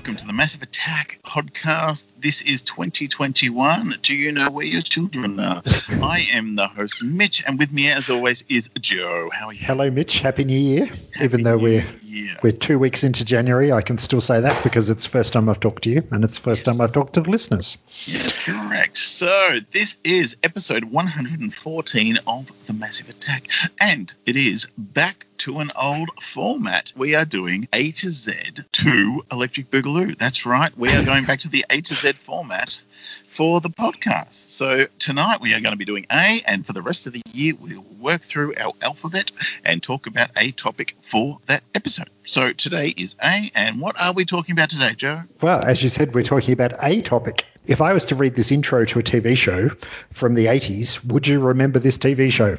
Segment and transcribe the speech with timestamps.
[0.00, 2.06] welcome to the Massive Attack podcast.
[2.18, 3.96] This is 2021.
[4.00, 5.60] Do you know where your children are?
[6.02, 9.28] I am the host, Mitch, and with me, as always, is Joe.
[9.30, 9.60] How are you?
[9.60, 10.20] Hello, Mitch.
[10.20, 10.86] Happy New Year.
[10.86, 12.36] Happy Even though New we're Year.
[12.42, 15.48] we're two weeks into January, I can still say that because it's the first time
[15.48, 16.76] I've talked to you, and it's the first Yes.
[16.76, 17.78] time I've talked to the listeners.
[18.06, 18.96] Yes, correct.
[18.98, 23.48] So this is episode 114 of the Massive Attack,
[23.80, 26.92] and it is back to an old format.
[26.96, 28.32] We are doing A to Z
[28.72, 30.18] to Electric Boogaloo.
[30.18, 30.76] That's right.
[30.76, 32.82] We are going back to the A to Z format
[33.30, 34.50] for the podcast.
[34.50, 37.22] So tonight we are going to be doing A, and for the rest of the
[37.32, 39.30] year we'll work through our alphabet
[39.64, 42.10] and talk about a topic for that episode.
[42.24, 45.22] So today is A, and what are we talking about today, Joe?
[45.40, 47.46] Well, as you said, we're talking about a topic.
[47.66, 49.70] If I was to read this intro to a TV show
[50.12, 52.56] from the 80s, would you remember this TV show?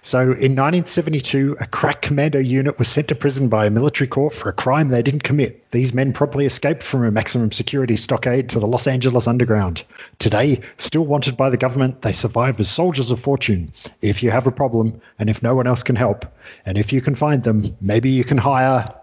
[0.00, 4.32] So, in 1972, a crack commando unit was sent to prison by a military court
[4.32, 5.70] for a crime they didn't commit.
[5.70, 9.84] These men promptly escaped from a maximum security stockade to the Los Angeles underground.
[10.18, 13.74] Today, still wanted by the government, they survive as soldiers of fortune.
[14.00, 16.24] If you have a problem, and if no one else can help,
[16.64, 18.94] and if you can find them, maybe you can hire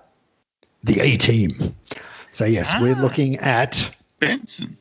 [0.83, 1.75] the A team.
[2.31, 3.01] So, yes, we're Ah.
[3.01, 4.77] looking at Benson.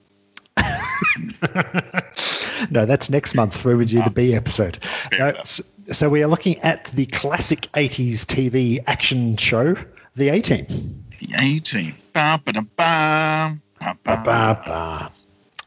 [2.71, 4.05] No, that's next month where do Ah.
[4.05, 4.79] the B episode.
[5.13, 9.75] No, so we are looking at the classic 80s TV action show,
[10.17, 11.05] The A-Team.
[11.21, 11.95] The A-Team.
[12.13, 14.23] Ba, ba, ba, ba, ba.
[14.25, 15.11] Ba, ba.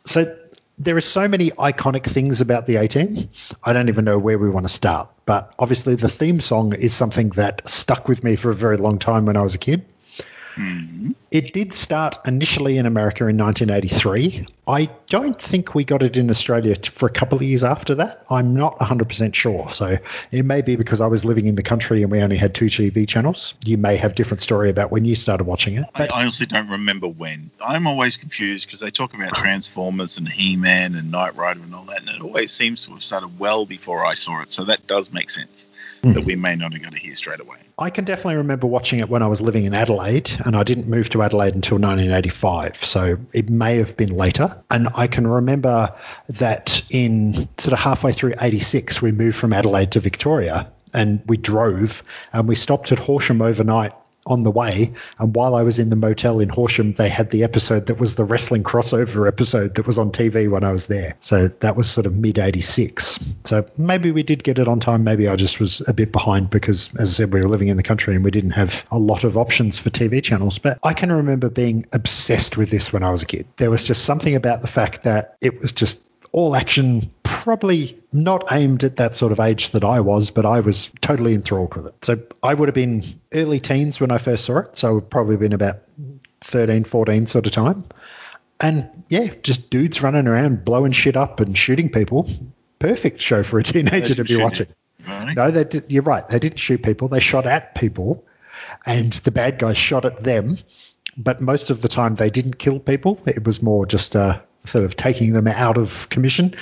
[0.05, 0.35] So
[0.79, 3.29] there are so many iconic things about The A-Team.
[3.63, 5.09] I don't even know where we want to start.
[5.25, 8.97] But obviously, the theme song is something that stuck with me for a very long
[8.99, 9.85] time when I was a kid.
[10.57, 11.15] Mhm.
[11.29, 14.45] It did start initially in America in 1983.
[14.67, 18.25] I don't think we got it in Australia for a couple of years after that.
[18.29, 19.69] I'm not 100% sure.
[19.69, 19.97] So
[20.31, 22.65] it may be because I was living in the country and we only had two
[22.65, 23.53] TV channels.
[23.65, 25.85] You may have different story about when you started watching it.
[25.93, 27.51] I honestly don't remember when.
[27.63, 31.83] I'm always confused because they talk about Transformers and He-Man and Knight Rider and all
[31.85, 34.51] that, and it always seems to have started well before I saw it.
[34.51, 35.66] So that does make sense
[36.01, 36.13] Hmm.
[36.13, 37.57] that we may not have got to hear straight away.
[37.79, 40.87] I can definitely remember watching it when I was living in Adelaide, and I didn't
[40.87, 44.61] move to Adelaide until 1985, so it may have been later.
[44.69, 45.93] And I can remember
[46.29, 51.37] that in sort of halfway through 86, we moved from Adelaide to Victoria, and we
[51.37, 52.03] drove,
[52.33, 53.93] and we stopped at Horsham overnight
[54.27, 54.93] on the way.
[55.17, 58.15] And while I was in the motel in Horsham, they had the episode that was
[58.15, 61.15] the wrestling crossover episode that was on TV when I was there.
[61.19, 63.19] So that was sort of mid 86.
[63.45, 65.03] So maybe we did get it on time.
[65.03, 67.77] Maybe I just was a bit behind because, as I said, we were living in
[67.77, 70.59] the country and we didn't have a lot of options for TV channels.
[70.59, 73.47] But I can remember being obsessed with this when I was a kid.
[73.57, 76.01] There was just something about the fact that it was just
[76.31, 80.59] all action, probably not aimed at that sort of age that I was, but I
[80.61, 82.05] was totally enthralled with it.
[82.05, 84.77] So I would have been early teens when I first saw it.
[84.77, 85.79] So I would probably been about
[86.41, 87.85] 13, 14 sort of time.
[88.59, 92.29] And yeah, just dudes running around blowing shit up and shooting people.
[92.79, 94.67] Perfect show for a teenager to be watching.
[95.07, 95.35] right?
[95.35, 96.27] No, they did, you're right.
[96.27, 97.07] They didn't shoot people.
[97.07, 98.25] They shot at people,
[98.85, 100.57] and the bad guys shot at them.
[101.15, 103.19] But most of the time, they didn't kill people.
[103.25, 106.55] It was more just uh, sort of taking them out of commission,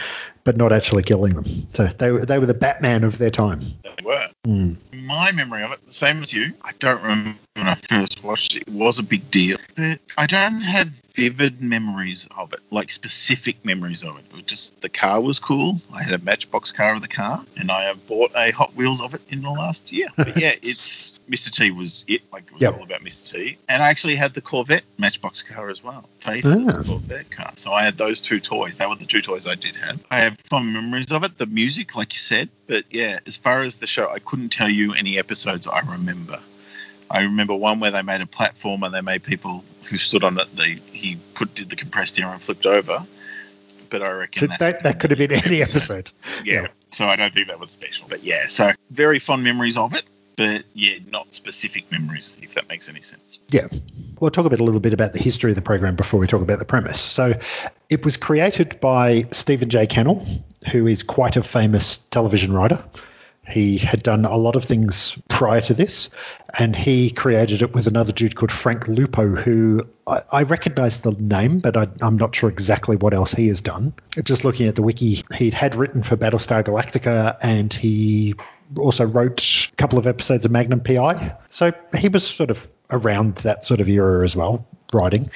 [0.44, 1.68] but not actually killing them.
[1.74, 3.74] So they were they were the Batman of their time.
[3.84, 4.30] They were.
[4.46, 4.74] Hmm.
[4.94, 6.54] My memory of it, the same as you.
[6.62, 8.64] I don't remember when I first watched it.
[8.68, 13.64] It was a big deal, but I don't have vivid memories of it, like specific
[13.64, 14.26] memories of it.
[14.30, 15.82] It was just the car was cool.
[15.94, 19.02] I had a Matchbox car of the car, and I have bought a Hot Wheels
[19.02, 20.10] of it in the last year.
[20.16, 21.50] But yeah, it's Mr.
[21.52, 22.22] T was it.
[22.32, 22.74] Like it was Yep.
[22.78, 23.32] all about Mr.
[23.32, 26.08] T, and I actually had the Corvette Matchbox car as well.
[26.20, 26.56] Faced Ah.
[26.56, 28.76] the Corvette car, so I had those two toys.
[28.76, 30.04] That were the two toys I did have.
[30.12, 31.38] I have fond memories of it.
[31.38, 34.70] The music, like you said, but yeah, as far as the show, I couldn't tell
[34.70, 36.40] you any episodes I remember.
[37.10, 40.40] I remember one where they made a platform and they made people who stood on
[40.40, 40.56] it.
[40.56, 43.04] They he put did the compressed air and flipped over.
[43.92, 46.12] But I reckon So that, that could have been any episode.
[46.44, 46.62] yeah.
[46.64, 46.68] Yeah.
[46.92, 48.08] So I don't think that was special.
[48.10, 50.04] But yeah, so very fond memories of it.
[50.38, 53.40] But yeah, not specific memories, if that makes any sense.
[53.50, 53.68] Yeah.
[54.20, 56.42] We'll talk a a little bit about the history of the program before we talk
[56.42, 57.00] about the premise.
[57.00, 57.40] So,
[57.90, 59.88] it was created by Stephen J.
[59.88, 60.26] Cannell,
[60.72, 62.84] who is quite a famous television writer.
[63.48, 66.10] He had done a lot of things prior to this,
[66.58, 71.12] and he created it with another dude called Frank Lupo, who I, I recognize the
[71.12, 73.94] name, but I, I'm not sure exactly what else he has done.
[74.24, 78.36] Just looking at the wiki, he had written for Battlestar Galactica, and he
[78.78, 81.36] also wrote a couple of episodes of Magnum PI.
[81.50, 85.30] So he was sort of around that sort of era as well, writing.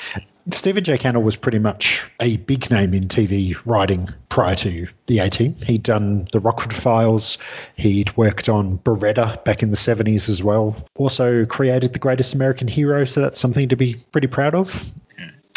[0.51, 0.97] Stephen J.
[0.97, 5.56] Cannell was pretty much a big name in TV writing prior to the A Team.
[5.56, 7.38] He'd done the Rockford Files,
[7.75, 10.75] he'd worked on Baretta back in the 70s as well.
[10.95, 14.83] Also created The Greatest American Hero, so that's something to be pretty proud of.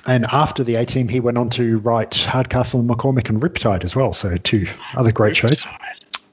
[0.05, 3.85] And after the A Team, he went on to write Hardcastle and McCormick and Riptide
[3.85, 5.67] as well, so two other great shows.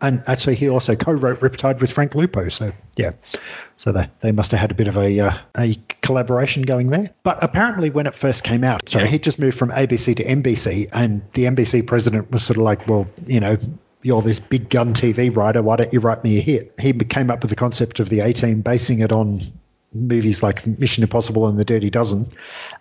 [0.02, 2.50] And actually, he also co-wrote Riptide with Frank Lupo.
[2.50, 3.12] So yeah,
[3.76, 7.10] so they, they must have had a bit of a uh, a collaboration going there.
[7.24, 9.06] But apparently, when it first came out, so Yeah.
[9.06, 12.88] he just moved from ABC to NBC, and the NBC president was sort of like,
[12.88, 13.58] well, you know.
[14.02, 15.62] You're this big gun TV writer.
[15.62, 16.74] Why don't you write me a hit?
[16.80, 19.52] He came up with the concept of the A Team, basing it on
[19.94, 22.32] movies like Mission Impossible and The Dirty Dozen,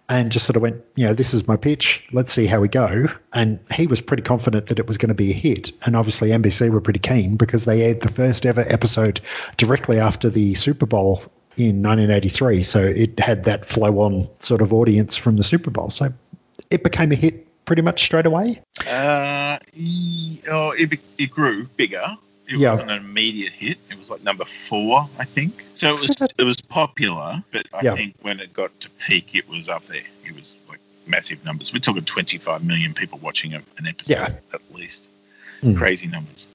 [0.08, 2.06] and just sort of went, you know, this is my pitch.
[2.12, 3.06] Let's see how we go.
[3.32, 5.72] And he was pretty confident that it was going to be a hit.
[5.84, 9.20] And obviously, NBC were pretty keen because they aired the first ever episode
[9.56, 11.22] directly after the Super Bowl
[11.56, 12.62] in 1983.
[12.62, 15.90] So it had that flow on sort of audience from the Super Bowl.
[15.90, 16.12] So
[16.70, 18.62] it became a hit pretty much straight away.
[18.86, 19.58] Uh,
[20.48, 22.16] oh, it, it grew bigger.
[22.48, 22.72] It Yeah.
[22.72, 23.78] wasn't an immediate hit.
[23.90, 25.64] It was like number four, I think.
[25.74, 27.94] So it was it was popular, but I Yeah.
[27.94, 30.02] think when it got to peak, it was up there.
[30.26, 31.72] It was like massive numbers.
[31.72, 34.28] We're talking 25 million people watching an episode Yeah.
[34.54, 35.04] at least.
[35.62, 35.76] Mm.
[35.76, 36.48] Crazy numbers.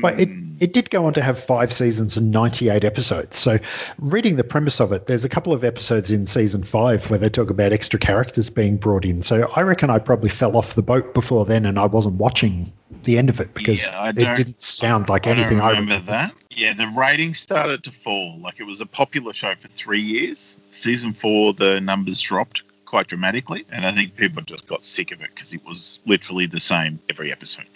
[0.00, 0.56] But it, Mm.
[0.60, 3.36] it did go on to have five seasons and 98 episodes.
[3.38, 3.58] So,
[3.98, 7.28] reading the premise of it, there's a couple of episodes in season five where they
[7.28, 9.22] talk about extra characters being brought in.
[9.22, 12.72] So, I reckon I probably fell off the boat before then and I wasn't watching
[13.04, 15.98] the end of it because Yeah, it didn't sound like I anything don't I remember
[16.10, 16.34] that.
[16.50, 18.38] Yeah, the ratings started to fall.
[18.38, 20.54] Like it was a popular show for three years.
[20.72, 25.22] Season four, the numbers dropped quite dramatically, and I think people just got sick of
[25.22, 27.66] it because it was literally the same every episode.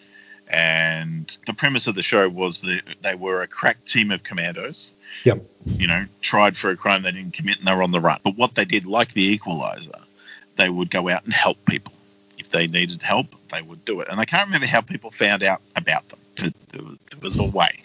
[0.49, 4.93] And the premise of the show was that they were a crack team of commandos.
[5.25, 5.43] Yep.
[5.65, 8.21] You know, tried for a crime they didn't commit, and they were on the run.
[8.23, 9.99] But what they did, like the Equalizer,
[10.57, 11.93] they would go out and help people.
[12.39, 14.09] If they needed help, they would do it.
[14.11, 16.19] And I can't remember how people found out about them.
[16.37, 17.81] But there was, a way.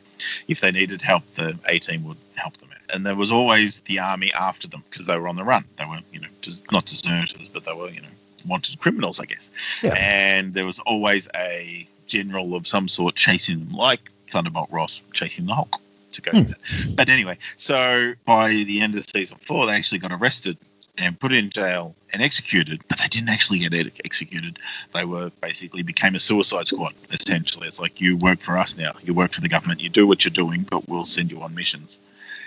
[0.47, 2.95] If they needed help, the A team would help them out.
[2.95, 5.63] And there was always the army after them because they were on the run.
[5.77, 6.27] They were, you know,
[6.71, 8.07] not deserters, but they were, you know,
[8.45, 9.49] wanted criminals, I guess.
[9.81, 9.93] Yeah.
[9.95, 15.45] And there was always a general of some sort chasing them, like Thunderbolt Ross chasing
[15.45, 15.79] the Hulk
[16.11, 16.37] to go Hmm.
[16.39, 16.95] with that.
[16.95, 20.57] But anyway, so by the end of season four, they actually got arrested
[20.97, 23.73] and put in jail and executed, but they didn't actually get
[24.03, 24.59] executed.
[24.93, 26.93] They were basically became a suicide squad.
[27.11, 28.93] Essentially, it's like you work for us now.
[29.01, 29.81] You work for the government.
[29.81, 31.99] You do what you're doing, but we'll send you on missions.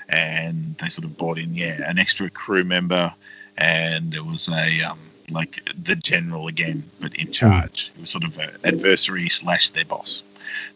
[0.09, 3.15] And they sort of brought in, yeah, an extra crew member,
[3.57, 4.99] and there was a um,
[5.31, 7.91] like the general again, but in charge.
[7.95, 10.23] It was sort of an adversary slash their boss.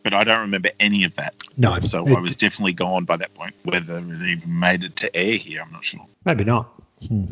[0.02, 1.34] But I don't remember any of that.
[1.56, 1.78] No.
[1.80, 3.54] So it- I was definitely gone by that point.
[3.64, 6.06] Whether it even made it to air here, I'm not sure.
[6.24, 6.72] Maybe not.
[7.06, 7.24] Hmm.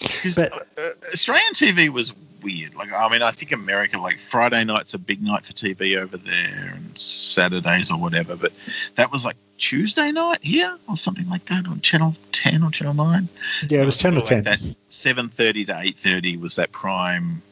[0.00, 2.12] Because But- uh, Australian TV was
[2.42, 2.74] weird.
[2.74, 6.16] Like, I mean, I think America, like Friday night's a big night for TV over
[6.16, 8.36] there, and Saturdays or whatever.
[8.36, 8.52] But
[8.96, 12.94] that was like Tuesday night here, or something like that, on Channel 10 or Channel
[12.94, 13.28] 9.
[13.68, 14.44] Yeah, it was 10 or 10.
[14.44, 17.42] like That 7:30 to 8:30 was that prime,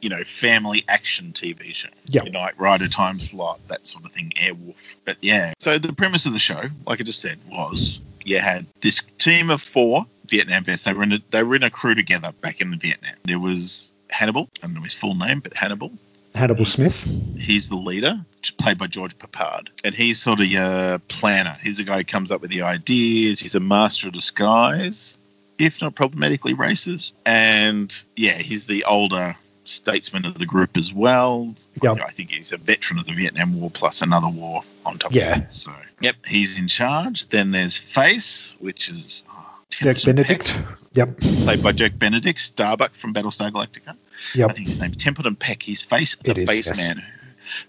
[0.00, 1.88] you know, family action TV show.
[2.08, 4.32] Your Knight Rider time slot, that sort of thing.
[4.36, 4.96] Airwolf.
[5.04, 8.66] But yeah, so the premise of the show, like I just said, was you had
[8.80, 10.84] this team of four Vietnam vets.
[10.84, 13.14] They were in a, they were in a crew together back in Vietnam.
[13.24, 14.48] There was Hannibal.
[14.62, 15.92] I don't know his full name, but Hannibal.
[16.34, 17.06] Hannibal Smith.
[17.38, 18.24] He's the leader,
[18.58, 19.68] played by George Peppard.
[19.84, 21.56] And he's sort of your planner.
[21.62, 23.38] He's the guy who comes up with the ideas.
[23.38, 25.16] He's a master of disguise,
[25.58, 27.12] if not problematically racist.
[27.24, 31.54] And yeah, he's the older statesman of the group as well.
[31.82, 32.00] Yep.
[32.04, 35.36] I think he's a veteran of the Vietnam War plus another war on top Yeah.
[35.36, 35.54] of it.
[35.54, 37.28] So, yep, he's in charge.
[37.28, 40.54] Then there's Face, which is oh, Dirk Benedict.
[40.54, 41.20] Peck, Yep.
[41.20, 43.96] played by Dirk Benedict, Starbuck from Battlestar Galactica.
[44.34, 44.50] Yep.
[44.50, 45.62] I think his name's Templeton Peck.
[45.62, 46.76] He's face the It is, face yes.
[46.88, 47.04] man,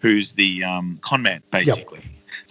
[0.01, 2.01] who's the um, con man basically.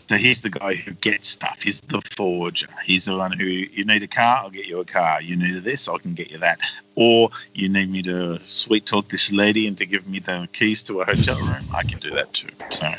[0.08, 1.62] So he's the guy who gets stuff.
[1.62, 2.68] He's the forger.
[2.84, 5.22] He's the one who you need a car, I'll get you a car.
[5.22, 6.60] You need this, I can get you that.
[6.94, 10.82] Or you need me to sweet talk this lady and to give me the keys
[10.84, 12.50] to a hotel room, I can do that too.
[12.70, 12.92] So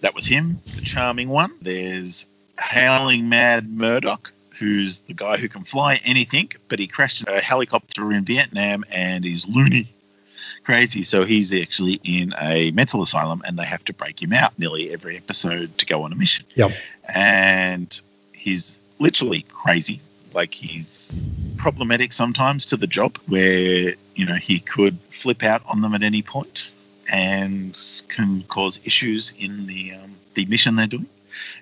[0.00, 1.52] that was him, the charming one.
[1.60, 2.26] There's
[2.56, 8.12] Howling Mad Murdoch, who's the guy who can fly anything, but he crashed a helicopter
[8.12, 9.88] in Vietnam and is loony
[10.64, 11.02] crazy.
[11.04, 14.90] So he's actually in a mental asylum and they have to break him out nearly
[14.90, 16.46] every episode to go on a mission.
[16.54, 16.72] Yep.
[17.08, 18.00] And
[18.32, 20.00] he's literally crazy.
[20.34, 21.12] Like he's
[21.56, 26.02] problematic sometimes to the job where, you know, he could flip out on them at
[26.02, 26.68] any point
[27.08, 27.78] and
[28.08, 31.08] can cause issues in the um, the mission they're doing.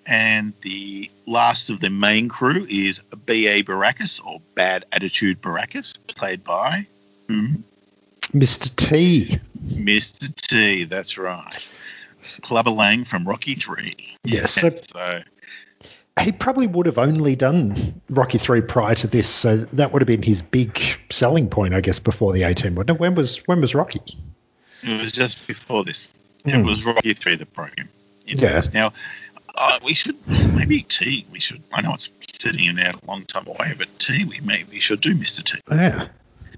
[0.04, 3.62] And the last of the main crew is B.A.
[3.62, 6.86] Baracus, or Bad Attitude Baracus, played by
[7.28, 7.64] whom?
[8.32, 8.74] Mr.
[8.74, 9.40] T.
[9.64, 10.34] Mr.
[10.34, 11.58] T, that's right.
[12.42, 14.16] Clubber Lang from Rocky 3.
[14.24, 14.52] Yes.
[14.52, 15.22] So, so
[16.20, 20.06] he probably would have only done Rocky 3 prior to this, so that would have
[20.06, 20.80] been his big
[21.10, 23.00] selling point, I guess, before the A-Team, wouldn't it?
[23.00, 24.00] When was, when was Rocky?
[24.82, 26.08] It was just before this.
[26.44, 26.50] Hmm.
[26.50, 27.88] It was Rocky 3 that broke him.
[28.26, 28.62] Yeah.
[28.72, 28.92] Now,
[29.54, 33.24] uh, we should, maybe T, we should, I know it's sitting in out a long
[33.24, 35.44] time away, but T, we maybe should do Mr.
[35.44, 35.60] T.
[35.70, 36.08] Yeah.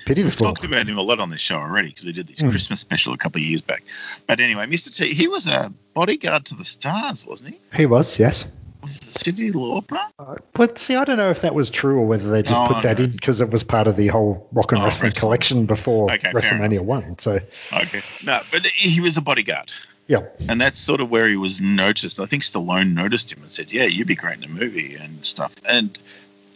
[0.08, 2.26] Pity the We've talked about him a lot on this show already because we did
[2.26, 2.50] this Mm.
[2.50, 3.84] Christmas special a couple of years back.
[4.26, 4.94] But anyway, Mr.
[4.94, 7.58] T, he was a bodyguard to the stars, wasn't he?
[7.76, 8.46] He was, yes.
[8.82, 9.98] Was it Cyndi Lauper?
[10.18, 12.72] Uh, But see, I don't know if that was true or whether they just Oh,
[12.74, 13.04] put that no.
[13.04, 15.20] in because it was part of the whole rock and Oh, wrestling wrestling.
[15.20, 17.18] collection before Okay, WrestleMania 1.
[17.18, 17.40] So,
[17.72, 18.00] Okay.
[18.24, 19.70] No, but he was a bodyguard.
[20.06, 20.20] yeah.
[20.48, 22.18] And that's sort of where he was noticed.
[22.20, 25.22] I think Stallone noticed him and said, "Yeah, you'd be great in a movie and
[25.26, 25.98] stuff." And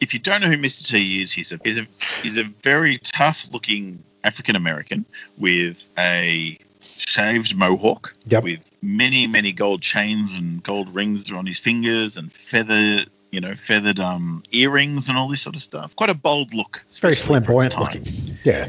[0.03, 0.85] if you don't know who Mr.
[0.87, 1.87] T is, he's a he's a
[2.23, 5.05] he's a very tough-looking African American
[5.39, 6.59] with a
[6.99, 8.43] shaved mohawk, Yep.
[8.45, 13.05] with many many gold chains and gold rings on his fingers and feather.
[13.31, 15.97] You know, feathered um, earrings and all this sort of stuff.
[15.97, 16.83] Quite a bold look.
[16.91, 18.37] It's very especially for its flamboyant looking.
[18.45, 18.69] Yeah.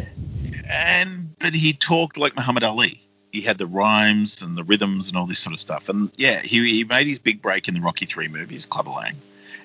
[0.70, 3.02] and but he talked like Muhammad Ali.
[3.34, 5.90] He had the rhymes and the rhythms and all this sort of stuff.
[5.90, 9.16] And yeah, he, he made his big break in the Rocky Three movies, Clubber Lang,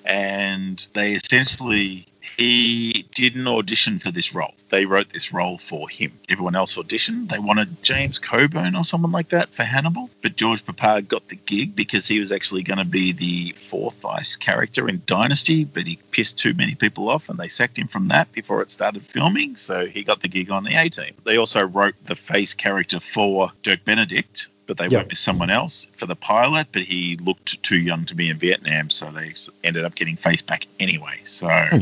[0.05, 4.53] and they essentially he didn't audition for this role.
[4.69, 6.13] They wrote this role for him.
[6.29, 7.29] Everyone else auditioned.
[7.29, 11.35] They wanted James Coburn or someone like that for Hannibal, but George Peppard got the
[11.35, 15.85] gig because he was actually going to be the fourth ice character in Dynasty, but
[15.85, 19.03] he pissed too many people off and they sacked him from that before it started
[19.03, 19.57] filming.
[19.57, 21.15] So he got the gig on the A team.
[21.25, 24.47] They also wrote the face character for Dirk Benedict.
[24.69, 24.93] But they Yep.
[24.93, 28.37] went with someone else for the pilot, but he looked too young to be in
[28.37, 29.33] Vietnam, so they
[29.63, 31.21] ended up getting face back anyway.
[31.23, 31.81] So, hmm.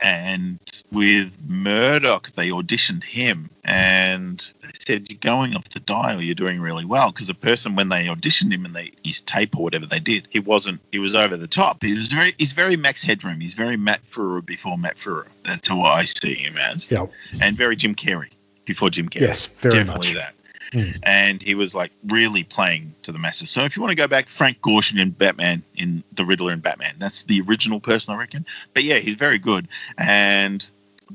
[0.00, 0.58] and
[0.90, 6.58] with Murdoch, they auditioned him and they said, You're going off the dial, you're doing
[6.58, 7.12] really well.
[7.12, 10.26] Because the person, when they auditioned him and they his tape or whatever they did,
[10.30, 11.82] he wasn't, he was over the top.
[11.82, 13.40] He was very, he's very Max Headroom.
[13.40, 15.26] He's very Matt Frewer before Matt Frewer.
[15.44, 16.90] That's who I see him as.
[16.90, 17.08] Yeah.
[17.42, 18.30] And very Jim Carrey
[18.64, 19.20] before Jim Carrey.
[19.20, 20.16] Yes, very Definitely much.
[20.16, 20.34] that.
[20.72, 20.98] Mm.
[21.02, 23.50] And he was like really playing to the masses.
[23.50, 26.60] So if you want to go back, Frank Gorshin in Batman, in The Riddler in
[26.60, 28.46] Batman, that's the original person, I reckon.
[28.74, 29.68] But yeah, he's very good.
[29.98, 30.66] And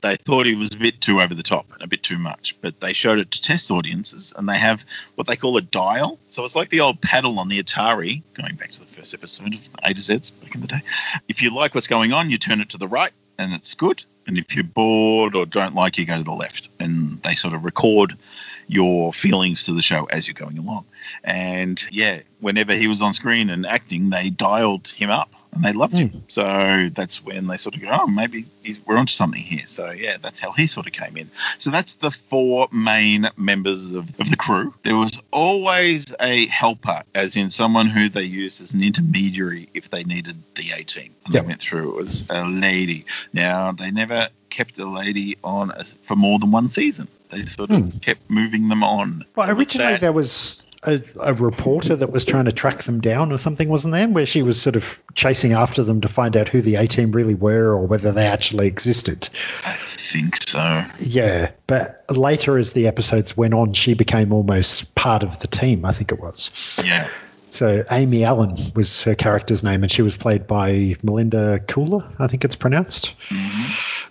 [0.02, 2.56] they thought he was a bit too over the top and a bit too much,
[2.62, 4.86] but they showed it to test audiences, and they have
[5.16, 6.20] what they call a dial.
[6.30, 9.56] So it's like the old paddle on the Atari, going back to the first episode
[9.56, 10.82] of A to Z's back in the day.
[11.28, 14.04] If you like what's going on, you turn it to the right, and it's good.
[14.28, 17.54] And if you're bored or don't like, you go to the left, and they sort
[17.54, 18.18] of record
[18.68, 20.86] your feelings to the show as you're going along.
[21.24, 25.72] And yeah, whenever he was on screen and acting, they dialed him up and they
[25.74, 26.10] loved him.
[26.10, 26.20] Hmm.
[26.28, 29.66] So that's when they sort of go, oh, maybe he's, we're onto something here.
[29.66, 31.30] So yeah, that's how he sort of came in.
[31.58, 34.74] So that's the four main members of, of the crew.
[34.84, 39.90] There was always a helper, as in someone who they used as an intermediary if
[39.90, 41.14] they needed the A team.
[41.26, 41.44] And Yep.
[41.44, 41.92] they went through.
[41.92, 43.06] It was a lady.
[43.34, 47.08] Now, they never kept a lady on for more than one season.
[47.30, 47.98] They sort of Hmm.
[48.00, 49.26] kept moving them on.
[49.36, 53.32] Well, originally that- there was a, a reporter that was trying to track them down
[53.32, 54.08] or something, wasn't there?
[54.08, 57.12] Where she was sort of chasing after them to find out who the A team
[57.12, 59.28] really were or whether they actually existed.
[59.66, 59.74] I
[60.12, 60.86] think so.
[61.00, 65.84] Yeah, but later as the episodes went on, she became almost part of the team,
[65.84, 66.52] I think it was.
[66.84, 67.10] Yeah.
[67.50, 72.28] So Amy Allen was her character's name, and she was played by Melinda Culea, I
[72.28, 73.14] think it's pronounced.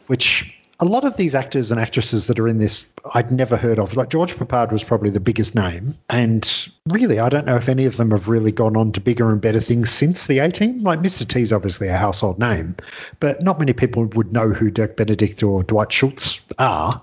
[0.08, 3.78] Which a lot of these actors and actresses that are in this, I'd never heard
[3.78, 3.97] of.
[3.97, 7.87] Like George Peppard was probably the biggest name, and really, I don't know if any
[7.87, 10.83] of them have really gone on to bigger and better things since the A Team.
[10.83, 11.26] Like Mr.
[11.26, 12.76] T's obviously a household name,
[13.21, 17.02] but not many people would know who Dirk Benedict or Dwight Schultz are.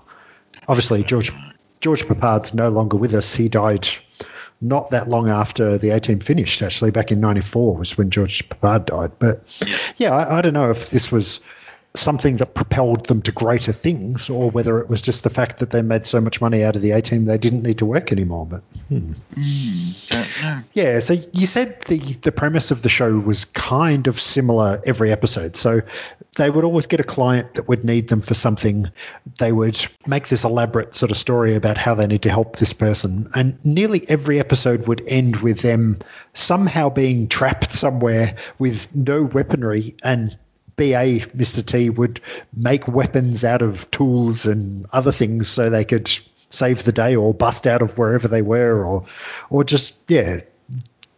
[0.68, 1.32] Obviously, George
[1.80, 3.34] George Peppard's no longer with us.
[3.34, 3.86] He died
[4.60, 8.48] not that long after the A team finished, actually, back in 94 was when George
[8.48, 9.12] Peppard died.
[9.18, 9.76] But Yeah.
[9.96, 11.40] yeah, I, I don't know if this was
[11.96, 15.70] something that propelled them to greater things or whether it was just the fact that
[15.70, 18.10] they made so much money out of the A team they didn't need to work
[18.10, 18.46] anymore.
[18.46, 19.12] But hmm.
[20.08, 24.80] Don't yeah, so you said the the premise of the show was kind of similar
[24.84, 25.56] every episode.
[25.56, 25.82] So
[26.36, 28.90] they would always get a client that would need them for something.
[29.38, 32.72] They would make this elaborate sort of story about how they need to help this
[32.72, 36.00] person, and nearly every episode would end with them
[36.32, 40.36] somehow being trapped somewhere with no weaponry and
[40.76, 41.64] BA Mr.
[41.64, 42.20] T would
[42.54, 46.10] make weapons out of tools and other things so they could
[46.50, 49.06] save the day or bust out of wherever they were or
[49.50, 50.40] or just yeah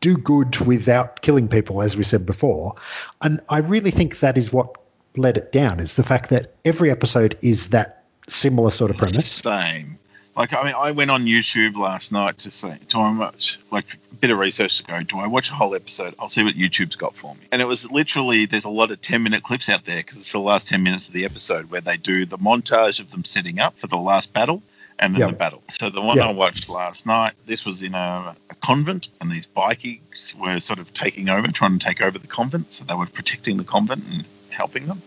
[0.00, 2.76] do good without killing people, as we said before.
[3.20, 4.76] And I really think that is what
[5.16, 9.32] let it down is the fact that every episode is that similar sort of premise.
[9.32, 9.98] Same.
[10.36, 13.86] Like I mean, I went on YouTube last night to say, do I watch like
[14.12, 15.02] a bit of research to go?
[15.02, 16.14] Do I watch a whole episode?
[16.18, 17.40] I'll see what YouTube's got for me.
[17.50, 20.32] And it was literally there's a lot of 10 minute clips out there because it's
[20.32, 23.60] the last 10 minutes of the episode where they do the montage of them setting
[23.60, 24.62] up for the last battle
[24.98, 25.30] and then Yep.
[25.30, 25.62] the battle.
[25.68, 26.26] So the one Yep.
[26.26, 30.78] I watched last night, this was in a, a convent, and these bikies were sort
[30.78, 32.72] of taking over, trying to take over the convent.
[32.72, 35.02] So they were protecting the convent and helping them.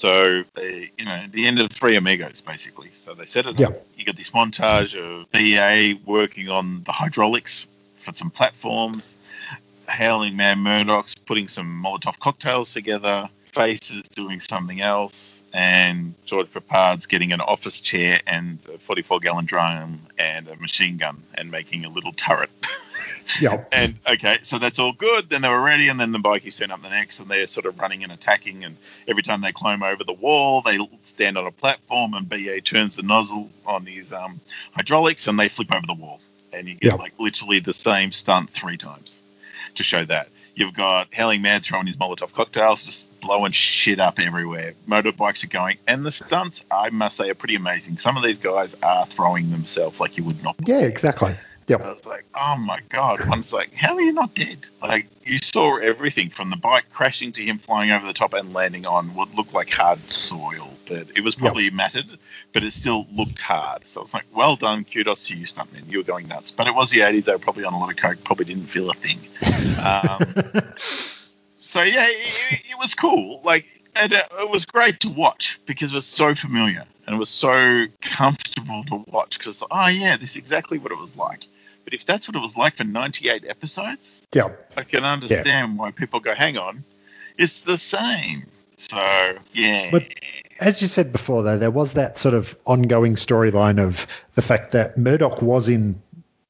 [0.00, 2.88] So they, you know, the end of Three Amigos, basically.
[2.94, 3.66] So they set it Yeah.
[3.66, 3.86] up.
[3.98, 7.66] You got this montage of BA working on the hydraulics
[8.02, 9.14] for some platforms,
[9.88, 17.04] Howling Mad Murdoch's putting some Molotov cocktails together, Faces doing something else, and George Peppard's
[17.04, 21.84] getting an office chair and a 44 gallon drum and a machine gun and making
[21.84, 22.48] a little turret.
[23.40, 23.64] Yeah.
[23.72, 25.30] And okay, so that's all good.
[25.30, 27.66] Then they were ready, and then the bikies turn up the next, and they're sort
[27.66, 28.64] of running and attacking.
[28.64, 32.60] And every time they climb over the wall, they stand on a platform, and BA
[32.62, 34.40] turns the nozzle on his um,
[34.72, 36.20] hydraulics, and they flip over the wall.
[36.52, 36.94] And you get Yeah.
[36.94, 39.20] like literally the same stunt three times
[39.76, 40.28] to show that.
[40.56, 44.74] You've got Howling Mad throwing his Molotov cocktails, just blowing shit up everywhere.
[44.88, 47.98] Motorbikes are going, and the stunts, I must say, are pretty amazing.
[47.98, 51.36] Some of these guys are throwing themselves like you would not Yeah, exactly.
[51.78, 53.26] I was like, oh my god.
[53.28, 54.68] One's like, how are you not dead?
[54.82, 58.52] Like you saw everything from the bike crashing to him flying over the top and
[58.52, 62.18] landing on what looked like hard soil, but it was probably matted,
[62.52, 63.86] but it still looked hard.
[63.86, 65.90] So it's like, well done, kudos to you, stuntman.
[65.90, 66.50] You were going nuts.
[66.50, 67.24] But it was the 80s.
[67.24, 68.22] They were probably on a lot of coke.
[68.24, 69.18] Probably didn't feel a thing.
[69.80, 70.62] Um,
[71.60, 73.40] so yeah, it, it was cool.
[73.44, 77.18] Like and it, it was great to watch because it was so familiar and it
[77.18, 81.46] was so comfortable to watch because oh yeah, this is exactly what it was like.
[81.84, 85.90] But if that's what it was like for 98 episodes, yeah, I can understand why
[85.90, 86.84] people go, hang on,
[87.38, 88.46] it's the same.
[88.76, 88.96] So
[89.52, 90.06] yeah, But-
[90.58, 94.72] As you said before, though, there was that sort of ongoing storyline of the fact
[94.72, 96.02] that Murdoch was in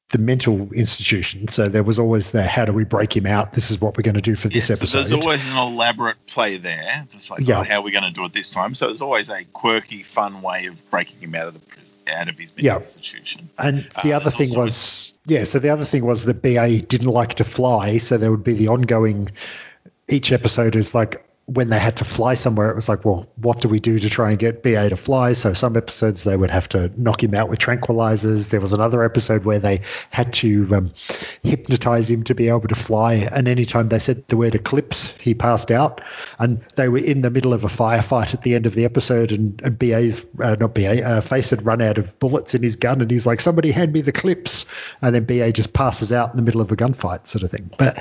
[0.09, 1.47] the mental institution.
[1.47, 3.53] So there was always the how do we break him out?
[3.53, 5.03] This is what we're going to do for this Yeah, episode.
[5.03, 7.07] So there's always an elaborate play there.
[7.13, 7.59] It's like, Yeah.
[7.59, 8.75] oh, how are we going to do it this time?
[8.75, 12.27] So there's always a quirky, fun way of breaking him out of the prison, out
[12.27, 12.79] of his mental Yeah.
[12.97, 13.49] institution.
[13.57, 17.07] And the Uh, other thing was, yeah, so the other thing was that BA didn't
[17.07, 19.31] like to fly, so there would be the ongoing.
[20.07, 23.59] Each episode is like when they had to fly somewhere, it was like, well, what
[23.59, 25.33] do we do to try and get BA to fly?
[25.33, 28.49] So some episodes they would have to knock him out with tranquilizers.
[28.49, 30.93] There was another episode where they had to um,
[31.43, 35.33] hypnotize him to be able to fly, and anytime they said the word eclipse, he
[35.33, 36.01] passed out.
[36.39, 39.31] And they were in the middle of a firefight at the end of the episode,
[39.31, 42.77] and, and BA's uh, not BA uh, face had run out of bullets in his
[42.77, 44.65] gun, and he's like, "Somebody hand me the clips,"
[45.01, 47.71] and then BA just passes out in the middle of a gunfight, sort of thing.
[47.77, 47.95] But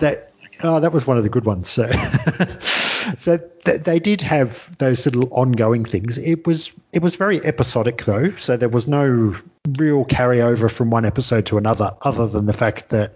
[0.00, 0.27] that
[0.62, 1.68] oh, that was one of the good ones.
[1.68, 1.90] So,
[3.16, 6.18] so th- they did have those little ongoing things.
[6.18, 9.36] It was it was very episodic though, so there was no
[9.68, 13.14] real carryover from one episode to another, other than the fact that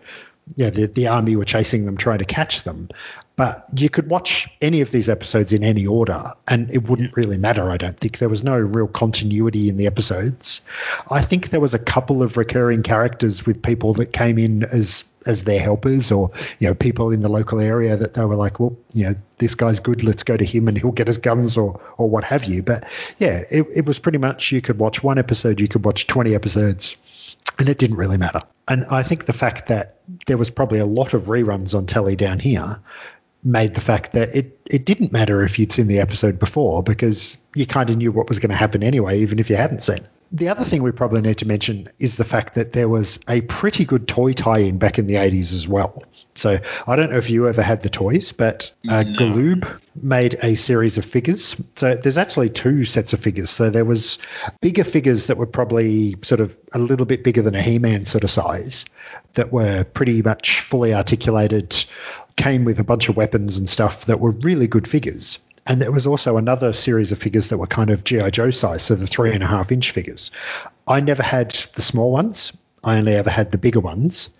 [0.57, 2.88] yeah, the, the army were chasing them, trying to catch them.
[3.37, 7.38] But you could watch any of these episodes in any order, and it wouldn't really
[7.38, 7.70] matter.
[7.70, 10.61] I don't think there was no real continuity in the episodes.
[11.11, 15.05] I think there was a couple of recurring characters with people that came in as
[15.27, 18.61] as their helpers, or you know, people in the local area that they were like,
[18.61, 21.57] well, you know, this guy's good, let's go to him, and he'll get us guns
[21.57, 22.63] or or what have you.
[22.63, 22.85] But
[23.19, 26.35] yeah, it, it was pretty much you could watch one episode, you could watch twenty
[26.35, 26.97] episodes
[27.59, 28.41] and it didn't really matter.
[28.69, 32.17] And I think the fact that there was probably a lot of reruns on telly
[32.17, 32.81] down here
[33.45, 37.37] made the fact that it, it didn't matter if you'd seen the episode before because
[37.55, 40.07] you kind of knew what was going to happen anyway, even if you hadn't seen.
[40.33, 43.42] The other thing we probably need to mention is the fact that there was a
[43.42, 46.03] pretty good toy tie-in back in the 80s as well.
[46.35, 49.16] So I don't know if you ever had the toys, but uh, No.
[49.16, 51.62] Galoob made a series of figures.
[51.77, 53.51] So there's actually two sets of figures.
[53.51, 54.18] So there was
[54.62, 58.25] bigger figures that were probably sort of a little bit bigger than a He-Man sort
[58.25, 58.87] of size
[59.35, 61.85] that were pretty much fully articulated,
[62.37, 65.38] came with a bunch of weapons and stuff that were really good figures.
[65.66, 68.31] And there was also another series of figures that were kind of G.I.
[68.31, 70.31] Joe size, so the three and a half inch figures.
[70.88, 72.53] I never had the small ones.
[72.83, 74.31] I only ever had the bigger ones.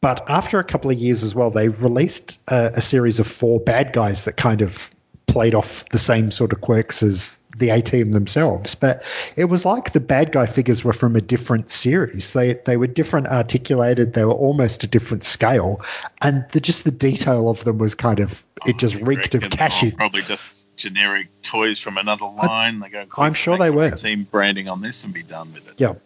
[0.00, 3.60] But after a couple of years as well, they released a, a series of four
[3.60, 4.90] bad guys that kind of
[5.36, 8.74] played off the same sort of quirks as the A Team themselves.
[8.74, 9.02] But
[9.36, 12.32] it was like the bad guy figures were from a different series.
[12.32, 14.14] They they were different articulated.
[14.14, 15.82] They were almost a different scale,
[16.22, 19.42] and the, just the detail of them was kind of it oh, just reeked of
[19.42, 19.94] reckon oh, they're cash.
[19.94, 22.80] Probably just generic toys from another line.
[22.80, 23.04] they go.
[23.18, 23.90] I'm sure they were.
[23.90, 25.74] Team branding on this and be done with it.
[25.76, 25.96] Yeah.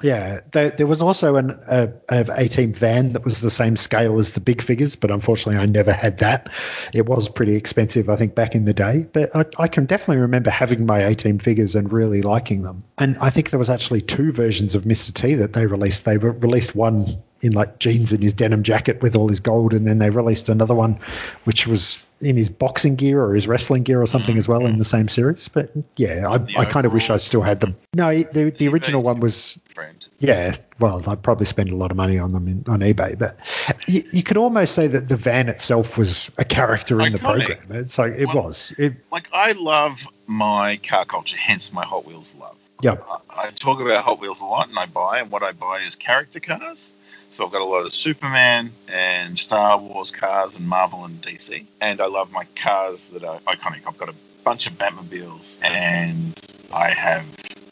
[0.00, 0.40] Yeah.
[0.50, 4.32] There, there was also an uh, an A-Team van that was the same scale as
[4.32, 6.50] the big figures, but unfortunately I never had that.
[6.92, 9.06] It was pretty expensive, I think, back in the day.
[9.12, 12.84] But I, I can definitely remember having my A-Team figures and really liking them.
[12.98, 15.12] And I think there was actually two versions of Mr.
[15.12, 16.04] T that they released.
[16.04, 19.74] They re- released one in like jeans and his denim jacket with all his gold,
[19.74, 21.00] and then they released another one
[21.44, 24.78] which was in his boxing gear or his wrestling gear or something as well in
[24.78, 25.48] the same series.
[25.48, 27.74] But yeah, I, I kind of wish I still had them.
[27.94, 30.06] No, the the original one was Friend.
[30.20, 30.54] yeah.
[30.78, 33.36] Well, I'd probably spend a lot of money on them in, on eBay, but
[33.88, 37.58] you, you could almost say that the van itself was a character in the program.
[37.70, 38.72] It's like it Well- was.
[38.78, 42.56] It, Like I love my car culture, hence my Hot Wheels love.
[42.82, 42.96] yeah,
[43.30, 45.80] I, I talk about Hot Wheels a lot, and I buy, and what I buy
[45.80, 46.88] is character cars.
[47.32, 51.64] So I've got a lot of Superman and Star Wars cars and Marvel and DC,
[51.80, 53.80] and I love my cars that are iconic.
[53.86, 54.14] I've got a
[54.44, 56.38] bunch of Batmobiles, and
[56.74, 57.24] I have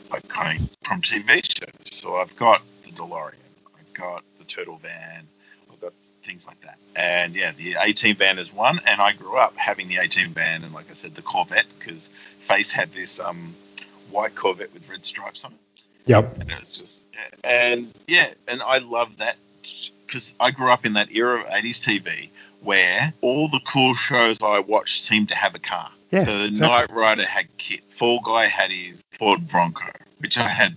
[0.08, 1.98] iconic from TV shows.
[1.98, 3.34] So I've got the DeLorean,
[3.78, 5.26] I've got the Turtle Van,
[5.70, 5.92] I've got
[6.24, 6.78] things like that.
[6.96, 10.64] And yeah, the A-Team van is one, and I grew up having the A-Team van,
[10.64, 12.08] and like I said, the Corvette because
[12.48, 13.54] Face had this um,
[14.10, 17.04] white Corvette with red stripes on it yep, and it was just
[17.44, 19.36] and yeah and i love that
[20.06, 22.28] because i grew up in that era of 80s tv
[22.62, 26.44] where all the cool shows i watched seemed to have a car Yeah, so the
[26.46, 26.94] exactly.
[26.96, 30.76] knight rider had kit fall guy had his ford bronco which i had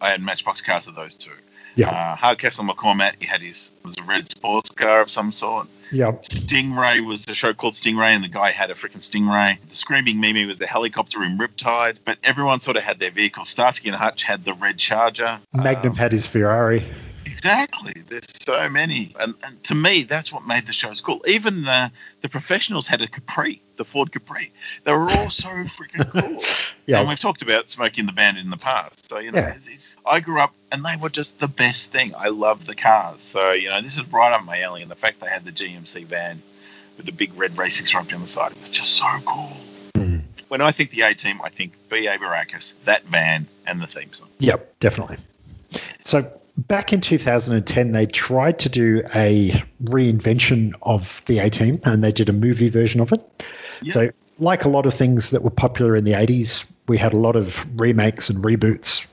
[0.00, 1.30] i had matchbox cars of those two
[1.76, 5.68] yeah, uh, hardcastle mccormick he had his was a red sports car of some sort
[5.92, 6.10] Yeah.
[6.22, 9.58] Stingray was a show called Stingray, and the guy had a freaking Stingray.
[9.70, 13.44] The Screaming Mimi was the helicopter in Riptide, but everyone sort of had their vehicle.
[13.46, 15.38] Starsky and Hutch had the Red Charger.
[15.54, 16.86] Magnum Um, had his Ferrari.
[17.38, 18.02] Exactly.
[18.08, 21.22] There's so many, and, and to me, that's what made the shows cool.
[21.26, 24.50] Even the the professionals had a Capri, the Ford Capri.
[24.84, 26.42] They were all so freaking cool.
[26.86, 27.00] Yeah.
[27.00, 29.08] And we've talked about smoking the band in the past.
[29.08, 29.54] So, you know, Yeah.
[29.68, 32.12] it's, I grew up and they were just the best thing.
[32.16, 33.22] I love the cars.
[33.22, 34.82] So, you know, this is right up my alley.
[34.82, 36.42] And the fact they had the GMC van
[36.96, 39.56] with the big red racing stripe down the side, it was just so cool.
[39.94, 40.22] Mm.
[40.48, 42.18] When I think the A team, I think B.A.
[42.18, 44.28] Baracus, that van, and the theme song.
[44.38, 45.18] Yep, definitely.
[46.02, 49.50] So back in 2010, they tried to do a
[49.82, 53.44] reinvention of the A Team, and they did a movie version of it.
[53.80, 53.92] Yeah.
[53.92, 57.16] So, like a lot of things that were popular in the 80s, we had a
[57.16, 59.06] lot of remakes and reboots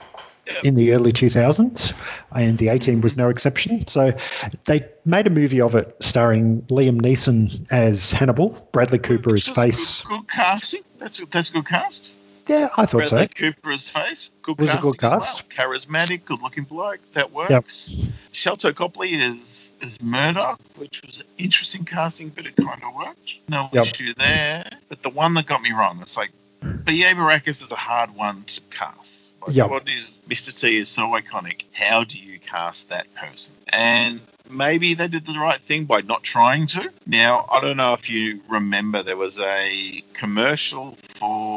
[0.46, 0.54] Yeah.
[0.64, 1.94] in the early 2000s,
[2.36, 3.88] and the A Team was no exception.
[3.88, 4.14] So,
[4.66, 10.02] they made a movie of it starring Liam Neeson as Hannibal, Bradley Cooper as Face.
[10.02, 10.82] Good, good casting.
[11.00, 12.12] That's a, that's a good cast.
[12.48, 13.18] Yeah, I thought so.
[13.18, 14.30] Bradley Cooper's face.
[14.44, 14.94] Good a good as well.
[14.94, 15.50] cast.
[15.50, 17.00] Charismatic, good looking bloke.
[17.14, 17.94] That works.
[18.34, 23.36] Sharlto Copley is is Murdoch, which was an interesting casting, but it kind of worked.
[23.50, 23.86] No Yep.
[23.88, 24.70] issue there.
[24.90, 26.32] But the one that got me wrong, it's like
[26.84, 27.14] B.A.
[27.16, 29.32] Baracus is a hard one to cast.
[29.46, 29.70] Like, Yep.
[29.70, 30.58] What is Mr.
[30.60, 31.64] T is so iconic.
[31.72, 33.54] How do you cast that person?
[33.70, 36.92] And maybe they did the right thing by not trying to.
[37.06, 41.55] Now, I don't know if you remember, there was a commercial for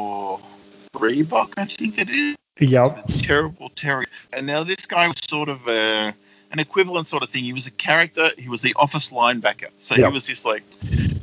[0.99, 2.35] Reebok, I think it is.
[2.59, 3.07] Yep.
[3.07, 4.05] The terrible Terry.
[4.33, 6.13] And now this guy was sort of a,
[6.51, 7.43] an equivalent sort of thing.
[7.45, 8.29] He was a character.
[8.37, 9.69] He was the office linebacker.
[9.79, 10.07] So Yep.
[10.07, 10.63] he was this like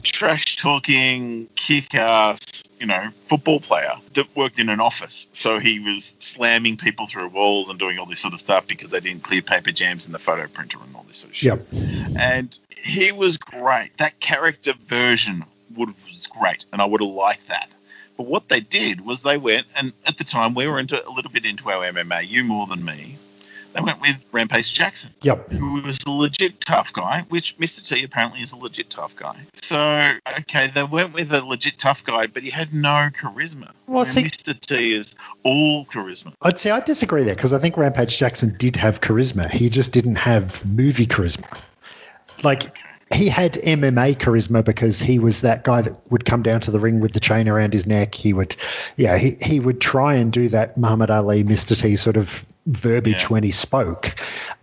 [0.02, 5.26] trash talking, kick ass, you know, football player that worked in an office.
[5.32, 8.90] So he was slamming people through walls and doing all this sort of stuff because
[8.90, 11.66] they didn't clear paper jams in the photo printer and all this sort of shit.
[11.72, 12.16] Yep.
[12.18, 13.90] And he was great.
[13.98, 17.68] That character version would was great, and I would have liked that.
[18.16, 21.10] But what they did was they went, and at the time we were into a
[21.10, 23.16] little bit into our MMA, you more than me.
[23.74, 25.52] They went with Rampage Jackson, Yep.
[25.52, 27.86] who was a legit tough guy, which Mr.
[27.86, 29.36] T apparently is a legit tough guy.
[29.52, 33.72] So, okay, they went with a legit tough guy, but he had no charisma.
[33.86, 34.58] Well, see- Mr.
[34.58, 36.32] T is all charisma.
[36.40, 39.50] I'd say I disagree there because I think Rampage Jackson did have charisma.
[39.50, 41.58] He just didn't have movie charisma.
[42.42, 42.78] Like
[43.12, 46.78] he had MMA charisma because he was that guy that would come down to the
[46.80, 48.14] ring with the chain around his neck.
[48.14, 48.56] He would,
[48.96, 51.80] yeah, he, he would try and do that Muhammad Ali, Mr.
[51.80, 53.26] T sort of verbiage Yeah.
[53.28, 54.16] when he spoke.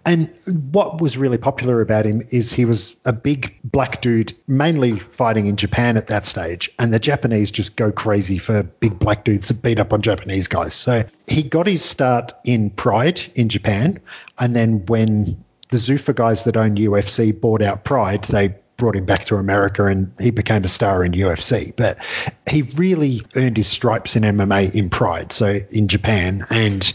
[0.06, 0.30] And
[0.74, 5.46] what was really popular about him is he was a big black dude, mainly fighting
[5.46, 6.70] in Japan at that stage.
[6.78, 10.50] And the Japanese just go crazy for big black dudes that beat up on Japanese
[10.50, 10.74] guys.
[10.74, 14.02] So he got his start in Pride in Japan.
[14.38, 19.06] And then when the Zuffa guys that own UFC bought out Pride, they brought him
[19.06, 21.76] back to America and he became a star in UFC.
[21.76, 21.98] But
[22.48, 26.46] he really earned his stripes in MMA in Pride, so in Japan.
[26.52, 26.94] And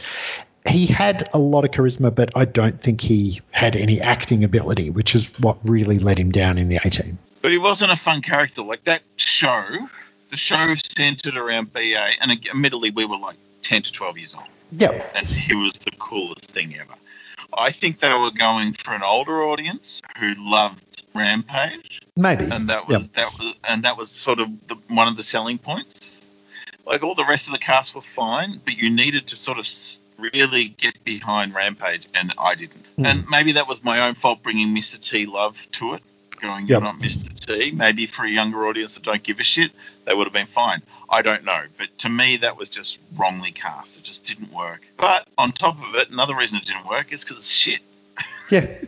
[0.64, 4.90] he had a lot of charisma, but I don't think he had any acting ability,
[4.90, 7.18] which is what really let him down in the A-Team.
[7.42, 8.62] But he wasn't a fun character.
[8.62, 9.88] Like that show,
[10.30, 14.46] the show centered around BA, and admittedly, we were like 10 to 12 years old.
[14.70, 15.02] Yeah.
[15.14, 16.94] and he was the coolest thing ever.
[17.56, 22.44] I think they were going for an older audience who loved Rampage, Maybe.
[22.50, 25.58] and that was that was and that was sort of the, one of the selling
[25.58, 26.24] points.
[26.86, 29.66] Like all the rest of the cast were fine, but you needed to sort of
[30.18, 32.84] really get behind Rampage, and I didn't.
[32.96, 33.06] Hmm.
[33.06, 35.00] And maybe that was my own fault bringing Mr.
[35.00, 36.02] T love to it.
[36.40, 36.68] Going, Yep.
[36.68, 37.34] you're not Mr.
[37.34, 37.70] T.
[37.72, 39.72] Maybe for a younger audience that don't give a shit,
[40.04, 40.82] they would have been fine.
[41.10, 41.62] I don't know.
[41.78, 43.98] But to me, that was just wrongly cast.
[43.98, 44.82] It just didn't work.
[44.96, 47.80] But on top of it, another reason it didn't work is because it's shit.
[48.50, 48.66] Yeah.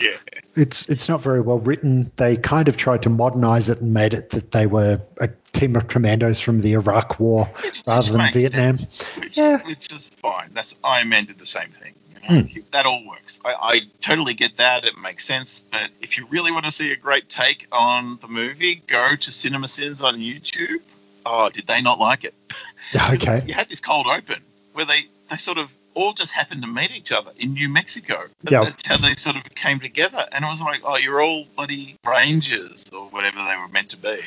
[0.00, 0.16] Yeah.
[0.54, 2.12] It's it's not very well written.
[2.16, 5.74] They kind of tried to modernize it and made it that they were a team
[5.74, 8.78] of commandos from the Iraq War Which- rather which than Vietnam.
[8.78, 9.56] sense, Which, Yeah.
[9.66, 10.50] which is fine.
[10.52, 11.94] That's Iron Man did the same thing.
[12.28, 12.40] Hmm.
[12.48, 12.64] You?
[12.72, 13.40] That all works.
[13.44, 14.84] I, I totally get that.
[14.84, 15.62] It makes sense.
[15.72, 19.32] But if you really want to see a great take on the movie, go to
[19.32, 20.82] Cinema Sins on YouTube.
[21.24, 22.34] Oh, did they not like it?
[22.94, 23.42] Okay.
[23.46, 24.40] You had this cold open
[24.72, 28.28] where they, they sort of all just happened to meet each other in New Mexico.
[28.48, 28.64] Yeah.
[28.64, 30.24] That's how they sort of came together.
[30.32, 33.98] And it was like, oh, you're all bloody Rangers or whatever they were meant to
[33.98, 34.20] be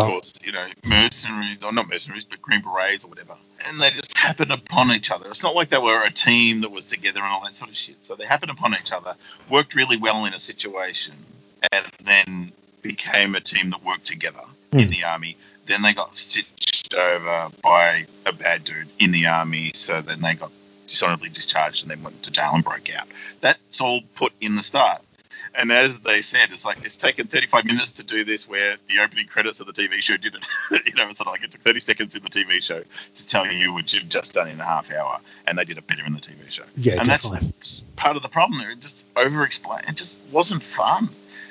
[0.00, 3.34] of course, you know, mercenaries, or not mercenaries, but Green Berets or whatever.
[3.66, 5.28] And they just happened upon each other.
[5.30, 7.76] It's not like they were a team that was together and all that sort of
[7.76, 7.96] shit.
[8.02, 9.14] So they happened upon each other,
[9.48, 11.14] worked really well in a situation,
[11.72, 14.90] and then became a team that worked together in Hmm.
[14.90, 15.36] the army.
[15.66, 19.72] Then they got stitched over by a bad dude in the army.
[19.74, 20.50] So then they got
[20.86, 23.06] dishonorably discharged and then went to jail and broke out.
[23.40, 25.02] That's all put in the start.
[25.54, 29.00] And as they said, it's like it's taken 35 minutes to do this, where the
[29.00, 30.46] opening credits of the TV show did it.
[30.86, 32.82] you know, it's like it took 30 seconds in the TV show
[33.14, 35.86] to tell you what you've just done in a half hour, and they did it
[35.86, 36.62] better in the TV show.
[36.76, 37.52] Yeah, and definitely.
[37.58, 38.60] that's part of the problem.
[38.62, 39.84] It just over explained.
[39.88, 41.08] It just wasn't fun.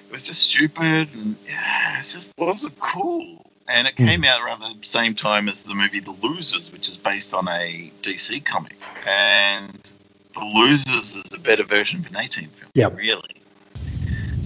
[0.08, 3.46] It was just stupid, and yeah, it just wasn't cool.
[3.68, 4.06] And it Hmm.
[4.08, 7.48] came out around the same time as the movie The Losers, which is based on
[7.48, 8.76] a DC comic.
[9.06, 9.92] And
[10.34, 12.72] The Losers is a better version of an A-Team film.
[12.74, 12.96] Yep.
[12.98, 13.36] Really.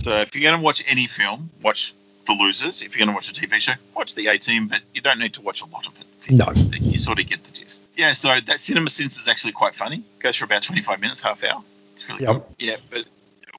[0.04, 1.94] So if you're going to watch any film, watch
[2.28, 2.82] The Losers.
[2.82, 5.34] If you're going to watch a TV show, watch the A-Team, but you don't need
[5.36, 6.32] to watch a lot of it.
[6.32, 6.52] No.
[6.80, 7.82] You sort of get the gist.
[7.96, 10.04] Yeah, so that Cinema Sins is actually quite funny.
[10.20, 11.64] Goes for about 25 minutes, half hour.
[11.96, 12.32] It's really Yep.
[12.34, 12.44] good.
[12.60, 13.06] Yeah, but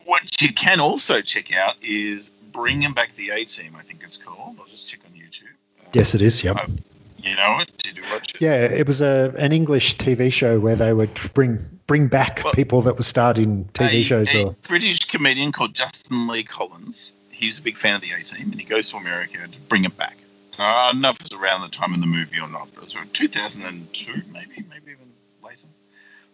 [0.04, 4.16] what you can also check out is Bringing Back the A Team, I think it's
[4.16, 4.56] called.
[4.60, 5.44] I'll just check on YouTube.
[5.80, 6.42] Uh, Yes, it is.
[6.44, 6.56] Yep.
[6.60, 6.72] oh,
[7.24, 7.76] you know it?
[7.78, 8.40] Did you watch it?
[8.40, 12.52] Yeah, it was a an English TV show where they would bring bring back Well,
[12.52, 16.44] people that were starred in TV a, shows a or British comedian called Justin Lee
[16.44, 17.12] Collins.
[17.30, 19.58] He was a big fan of the A Team, and he goes to America to
[19.68, 20.16] bring it back.
[20.58, 22.82] I don't know if it was around the time of the movie or not, but
[22.82, 25.66] it was around 2002, maybe, maybe even later,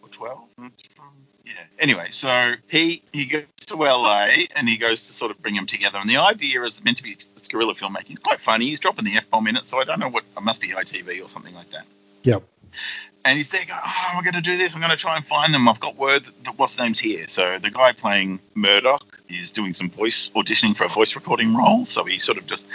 [0.03, 0.40] or 12.
[0.64, 1.09] It's from
[1.50, 1.64] yeah.
[1.78, 5.66] Anyway, so he he goes to LA and he goes to sort of bring them
[5.66, 8.10] together, and the idea is meant to be it's guerrilla filmmaking.
[8.10, 8.66] It's quite funny.
[8.66, 10.68] He's dropping the f bomb in it, so I don't know what it must be
[10.68, 11.84] ITV or something like that.
[12.22, 12.42] Yep.
[13.24, 14.74] And he's there going, oh, I'm going to do this.
[14.74, 15.68] I'm going to try and find them.
[15.68, 17.28] I've got word that, that what's name's here.
[17.28, 21.84] So the guy playing Murdoch is doing some voice auditioning for a voice recording role.
[21.84, 22.66] So he sort of just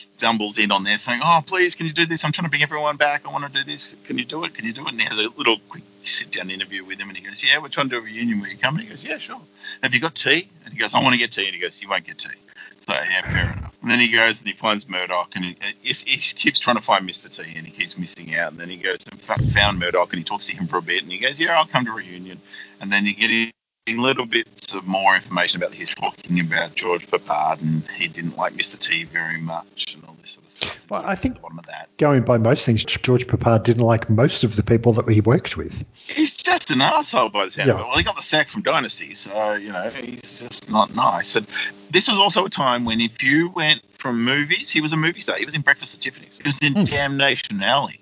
[0.00, 2.24] stumbles in on there saying, oh, please, can you do this?
[2.24, 3.26] I'm trying to bring everyone back.
[3.26, 3.94] I want to do this.
[4.04, 4.54] Can you do it?
[4.54, 4.90] Can you do it?
[4.90, 7.08] And he has a little quick sit down interview with him.
[7.08, 8.40] And he goes, yeah, we're trying to do a reunion.
[8.40, 8.76] Will you come?
[8.76, 9.40] And he goes, yeah, sure.
[9.82, 10.48] Have you got tea?
[10.64, 11.46] And he goes, I want to get tea.
[11.46, 12.30] And he goes, you won't get tea.
[12.80, 13.70] So yeah, fair enough.
[13.82, 16.76] And then he goes and he finds Murdoch, and he, uh, he, he keeps trying
[16.76, 17.34] to find Mr.
[17.34, 18.52] T, and he keeps missing out.
[18.52, 19.20] And then he goes and
[19.52, 21.66] found Murdoch, and he talks to him for a bit, and he goes, "Yeah, I'll
[21.66, 22.40] come to reunion."
[22.80, 23.30] And then you get
[23.94, 28.54] little bits of more information about his talking about George Peppard, and he didn't like
[28.54, 28.78] Mr.
[28.78, 30.78] T very much, and all this sort of stuff.
[30.88, 31.88] Well, I think- the bottom of that.
[31.98, 35.56] Going by most things, George Peppard didn't like most of the people that he worked
[35.56, 35.84] with.
[36.06, 37.86] He's just an asshole by the sound of it.
[37.86, 41.36] Well, he got the sack from Dynasty, so you know he's just not nice.
[41.36, 41.46] And
[41.90, 45.20] this was also a time when if you went from movies, he was a movie
[45.20, 45.36] star.
[45.36, 46.36] He was in Breakfast at Tiffany's.
[46.38, 46.84] He was in Hmm.
[46.84, 48.00] Damnation Alley,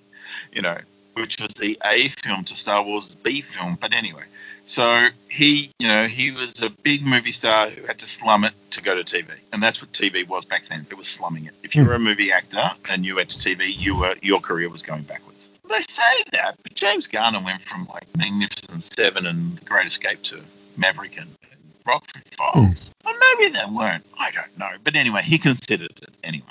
[0.52, 0.78] you know,
[1.14, 3.76] which was the A film to Star Wars' B film.
[3.80, 4.22] But anyway,
[4.68, 8.52] so he, you know, he was a big movie star who had to slum it
[8.72, 10.86] to go to TV, and that's what TV was back then.
[10.90, 11.54] It was slumming it.
[11.62, 11.88] If you Hmm.
[11.88, 15.02] were a movie actor and you went to TV, you were your career was going
[15.02, 15.48] backwards.
[15.68, 20.22] They say that, but James Garner went from like Magnificent Seven and The Great Escape
[20.24, 20.40] to
[20.76, 22.90] Maverick and, and Rockford Files.
[23.04, 24.04] Or maybe they weren't.
[24.18, 24.70] I don't know.
[24.84, 26.46] But anyway, he considered it anyway.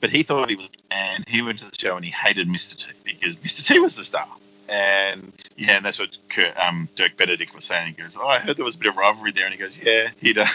[0.00, 2.76] But he thought he was, and he went to the show and he hated Mr.
[2.76, 3.66] T because Mr.
[3.66, 4.28] T was the star.
[4.68, 7.94] And yeah, and that's what Kurt, um, Dirk Benedict was saying.
[7.96, 9.78] He goes, "Oh, I heard there was a bit of rivalry there." And he goes,
[9.78, 10.46] "Yeah, he'd." Uh,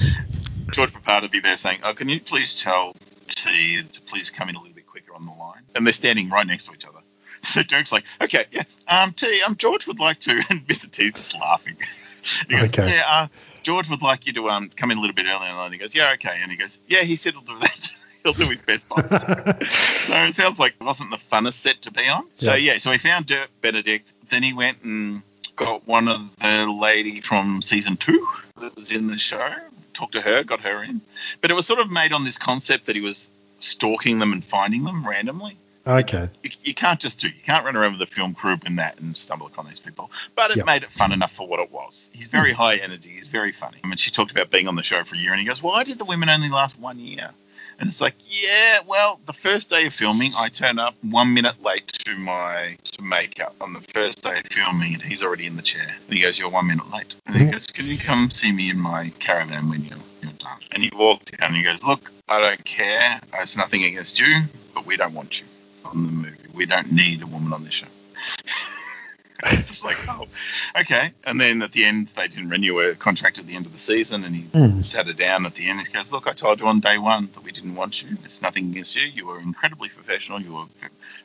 [0.70, 2.94] George Peppard would be there saying, "Oh, can you please tell
[3.28, 6.28] T to please come in a little bit quicker on the line?" And they're standing
[6.30, 6.98] right next to each other.
[7.44, 10.90] So Dirk's like, "Okay, yeah, um, T, um, George would like to," and Mr.
[10.90, 11.76] T's just laughing.
[12.48, 12.96] he goes, Okay.
[12.96, 13.28] "Yeah, uh,
[13.62, 15.64] George would like you to um come in a little bit earlier." On the line
[15.66, 17.94] and he goes, "Yeah, okay." And he goes, "Yeah, he said he'll do that.
[18.34, 18.96] He'll do his best so
[20.14, 22.24] it sounds like it wasn't the funnest set to be on.
[22.36, 22.72] So Yeah.
[22.72, 24.08] yeah, so he found Dirk Benedict.
[24.30, 25.22] Then he went and
[25.56, 28.26] got one of the lady from season two
[28.60, 29.50] that was in the show.
[29.94, 31.00] Talked to her, got her in.
[31.40, 34.44] But it was sort of made on this concept that he was stalking them and
[34.44, 35.56] finding them randomly.
[35.86, 36.28] Okay.
[36.42, 37.28] You, you can't just do.
[37.28, 40.10] You can't run around with a film crew and that and stumble upon these people.
[40.36, 40.66] But it Yep.
[40.66, 42.10] made it fun enough for what it was.
[42.12, 42.58] He's very hmm.
[42.58, 43.08] high energy.
[43.08, 43.78] He's very funny.
[43.82, 45.62] I mean, she talked about being on the show for a year, and he goes,
[45.62, 47.30] "Why did the women only last one year?"
[47.78, 51.62] And it's like, yeah, well, the first day of filming, I turn up one minute
[51.62, 55.54] late to my to makeup on the first day of filming, and he's already in
[55.56, 55.94] the chair.
[56.06, 57.52] And he goes, "You're one minute late." And he Mhm.
[57.52, 60.90] goes, "Can you come see me in my caravan when you're, you're done?" And he
[60.92, 63.20] walked down and he goes, "Look, I don't care.
[63.34, 64.42] It's nothing against you,
[64.74, 65.46] but we don't want you
[65.84, 66.36] on the movie.
[66.54, 67.86] We don't need a woman on this show."
[69.52, 70.26] it's just like, oh,
[70.80, 71.12] okay.
[71.24, 73.78] And then at the end, they didn't renew her contract at the end of the
[73.78, 74.82] season, and he Hmm.
[74.82, 75.80] sat her down at the end.
[75.80, 78.16] He goes, "Look, I told you on day one that we didn't want you.
[78.24, 79.02] It's nothing against you.
[79.02, 80.40] You were incredibly professional.
[80.40, 80.64] You were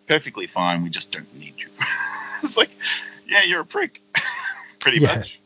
[0.07, 0.83] perfectly fine.
[0.83, 1.67] We just don't need you."
[2.43, 2.69] it's like,
[3.27, 4.01] yeah, you're a prick,
[4.79, 5.15] pretty Yeah.
[5.15, 5.39] much.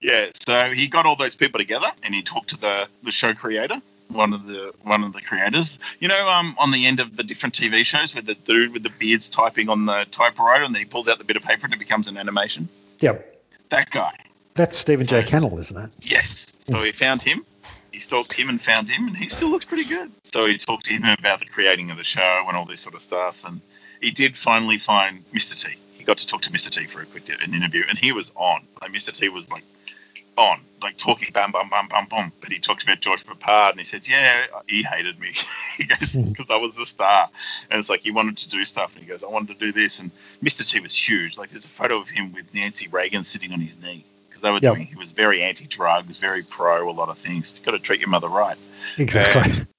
[0.00, 0.26] Yeah.
[0.46, 3.82] So he got all those people together, and he talked to the the show creator.
[4.10, 7.22] One of the one of the creators, you know, um, on the end of the
[7.22, 10.80] different TV shows with the dude with the beards typing on the typewriter, and then
[10.80, 12.68] he pulls out the bit of paper and it becomes an animation.
[13.00, 13.42] Yep.
[13.70, 14.12] That guy.
[14.54, 15.22] That's Stephen J.
[15.22, 15.90] Cannell, isn't it?
[16.00, 16.52] Yes.
[16.60, 17.44] So he found him.
[17.92, 20.10] He stalked him and found him, and he still looks pretty good.
[20.22, 22.94] So he talked to him about the creating of the show and all this sort
[22.94, 23.36] of stuff.
[23.44, 23.60] And
[24.00, 25.60] he did finally find Mr.
[25.60, 25.76] T.
[25.94, 26.70] He got to talk to Mr.
[26.70, 28.62] T for a quick an interview, and he was on.
[28.80, 29.12] Like Mr.
[29.12, 29.64] T was like
[30.38, 32.32] on, like talking bam, bam, bam, bam, bam.
[32.40, 35.34] But he talked about George Peppard, and he said, yeah, he hated me.
[35.76, 36.30] he goes hmm.
[36.30, 37.28] because I was the star,
[37.70, 39.72] and it's like he wanted to do stuff, and he goes, I wanted to do
[39.72, 40.10] this, and
[40.42, 40.66] Mr.
[40.66, 41.36] T was huge.
[41.36, 44.50] Like there's a photo of him with Nancy Reagan sitting on his knee because they
[44.50, 44.74] were Yep.
[44.74, 44.86] doing.
[44.86, 47.54] He was very anti-drugs, very pro a lot of things.
[47.54, 48.56] You've got to treat your mother right.
[48.96, 49.42] Exactly.
[49.52, 49.66] And,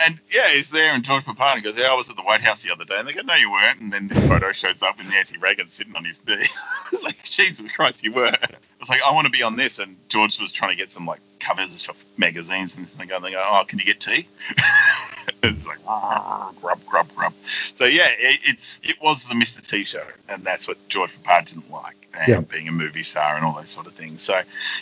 [0.00, 2.62] and yeah, he's there, and George Peppard goes, "Yeah, I was at the White House
[2.62, 4.98] the other day." And they go, "No, you weren't." And then this photo shows up
[4.98, 6.44] with Nancy Reagan sitting on his knee.
[6.92, 8.34] it's like, Jesus Christ, you were.
[8.80, 11.06] It's like, I want to be on this, and George was trying to get some
[11.06, 13.12] like covers for magazines and things.
[13.12, 14.26] And they go, "Oh, can you get tea?"
[15.42, 17.34] it's like ah, grub, grub, grub.
[17.74, 19.66] So yeah, it, it's it was the Mr.
[19.66, 22.40] T show, and that's what George Peppard didn't like, and Yeah.
[22.40, 24.22] being a movie star and all those sort of things.
[24.22, 24.40] So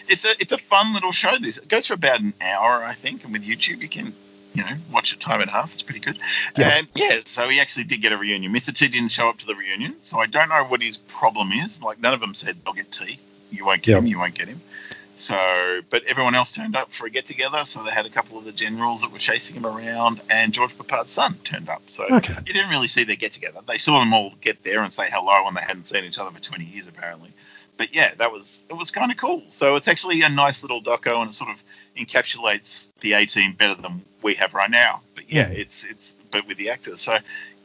[0.08, 1.36] it's a it's a fun little show.
[1.38, 4.14] This it goes for about an hour, I think, and with YouTube you can
[4.54, 5.72] you know watch it time and a half.
[5.72, 6.18] It's pretty good.
[6.56, 6.68] Yeah.
[6.78, 8.52] And yeah, so he actually did get a reunion.
[8.52, 8.74] Mr.
[8.74, 11.82] T didn't show up to the reunion, so I don't know what his problem is.
[11.82, 13.18] Like none of them said I'll get T.
[13.50, 13.98] You won't get Yeah.
[13.98, 14.06] him.
[14.06, 14.60] You won't get him.
[15.20, 17.64] So, but everyone else turned up for a get together.
[17.64, 20.76] So they had a couple of the generals that were chasing him around, and George
[20.78, 21.82] Peppard's son turned up.
[21.88, 22.36] So Okay.
[22.46, 23.60] you didn't really see their get together.
[23.66, 26.30] They saw them all get there and say hello, and they hadn't seen each other
[26.30, 27.32] for 20 years apparently.
[27.78, 29.42] But yeah, that was it was kind of cool.
[29.48, 31.62] So it's actually a nice little doco, and it sort of
[31.96, 35.00] encapsulates the A-Team better than we have right now.
[35.14, 37.00] But yeah, it's it's but with the actors.
[37.00, 37.16] So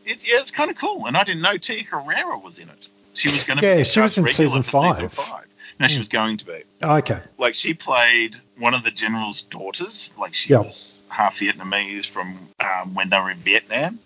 [0.05, 1.07] it's yeah, it's kind of cool.
[1.07, 2.87] And I didn't know Tia Carrere was in it.
[3.15, 5.13] She was going to Yeah, be she was in season for season five.
[5.13, 5.45] five.
[5.79, 5.99] No, she Mm.
[5.99, 7.19] was going to be Okay.
[7.39, 10.11] like she played one of the general's daughters.
[10.17, 10.65] Like she Yep.
[10.65, 13.99] was half Vietnamese from um, when they were in Vietnam,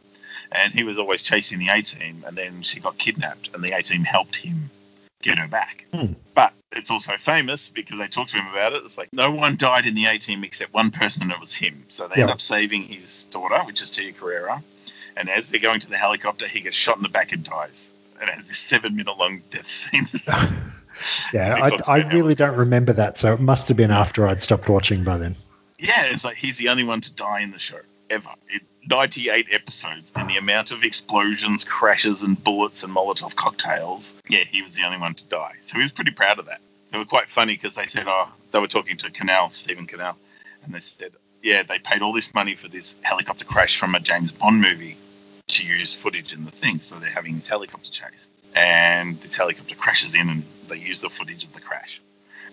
[0.54, 2.24] and he was always chasing the A team.
[2.26, 4.70] And then she got kidnapped, and the A team helped him
[5.22, 5.86] get her back.
[5.94, 6.14] Hmm.
[6.34, 8.84] But it's also famous because they talked to him about it.
[8.86, 11.54] It's like no one died in the A team except one person, and it was
[11.54, 11.86] him.
[11.90, 14.62] So they end up saving his daughter, which is Tia Carrere.
[15.16, 17.90] And as they're going to the helicopter, he gets shot in the back and dies.
[18.20, 20.08] And it has this seven minute long death scene.
[21.32, 24.68] Yeah, I, I really don't remember that, so it must have been after I'd stopped
[24.68, 25.36] watching by then.
[25.78, 27.78] Yeah, it's like he's the only one to die in the show
[28.10, 28.30] ever.
[28.50, 34.14] It, 98 episodes, and the amount of explosions, crashes, and bullets and Molotov cocktails.
[34.30, 35.56] Yeah, he was the only one to die.
[35.64, 36.62] So he was pretty proud of that.
[36.92, 40.16] They were quite funny because they said, oh, they were talking to Cannell, Stephen Cannell,
[40.64, 41.12] and they said,
[41.44, 44.98] yeah, they paid all this money for this helicopter crash from a James Bond movie
[45.48, 46.80] to use footage in the thing.
[46.80, 48.28] So they're having this helicopter chase.
[48.56, 52.02] And this helicopter crashes in, and they use the footage of the crash.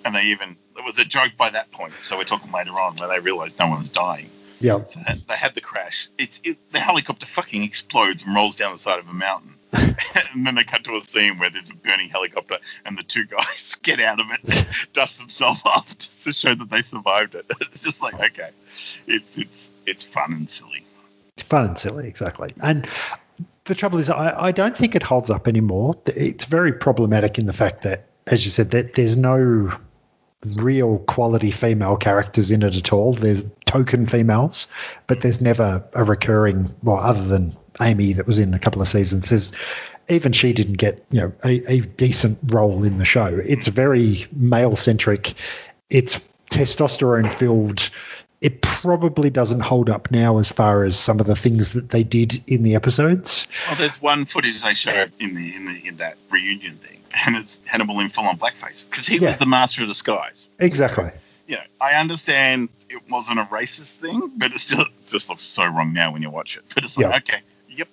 [0.04, 1.94] And they even, it was a joke by that point.
[2.02, 4.30] So we're talking later on where they realized no one was dying.
[4.64, 4.90] Yep.
[4.90, 6.08] So they- they had the crash.
[6.18, 9.54] It's it, the helicopter fucking explodes and rolls down the side of a mountain.
[9.72, 13.26] and then they cut to a scene where there's a burning helicopter and the two
[13.26, 17.46] guys get out of it, dust themselves off just to show that they survived it.
[17.60, 18.50] It's just like okay,
[19.06, 20.84] it's it's it's fun and silly.
[21.36, 22.54] It's fun and silly, exactly.
[22.62, 22.86] And
[23.64, 25.96] the trouble is, I, I don't think it holds up anymore.
[26.06, 29.70] It's very problematic in the fact that, as you said, that there's no
[30.56, 33.14] real quality female characters in it at all.
[33.14, 33.44] There's
[33.74, 34.68] token females,
[35.08, 38.86] but there's never a recurring, well, other than Amy that was in a couple of
[38.86, 39.30] seasons.
[39.30, 39.52] There's,
[40.08, 43.26] even she didn't get, you know, a, a decent role in the show.
[43.26, 45.34] It's very male centric.
[45.90, 46.20] It's
[46.50, 47.90] testosterone filled
[48.40, 52.04] it probably doesn't hold up now as far as some of the things that they
[52.04, 53.46] did in the episodes.
[53.66, 57.36] Well, there's one footage they show in the in the in that reunion thing, and
[57.36, 59.28] it's Hannibal in full on blackface because he Yeah.
[59.28, 60.46] was the master of disguise.
[60.58, 61.10] Exactly.
[61.46, 65.42] You know, I understand it wasn't a racist thing, but it still it just looks
[65.42, 66.64] so wrong now when you watch it.
[66.74, 67.16] But it's like, Yeah.
[67.34, 67.88] okay, yep,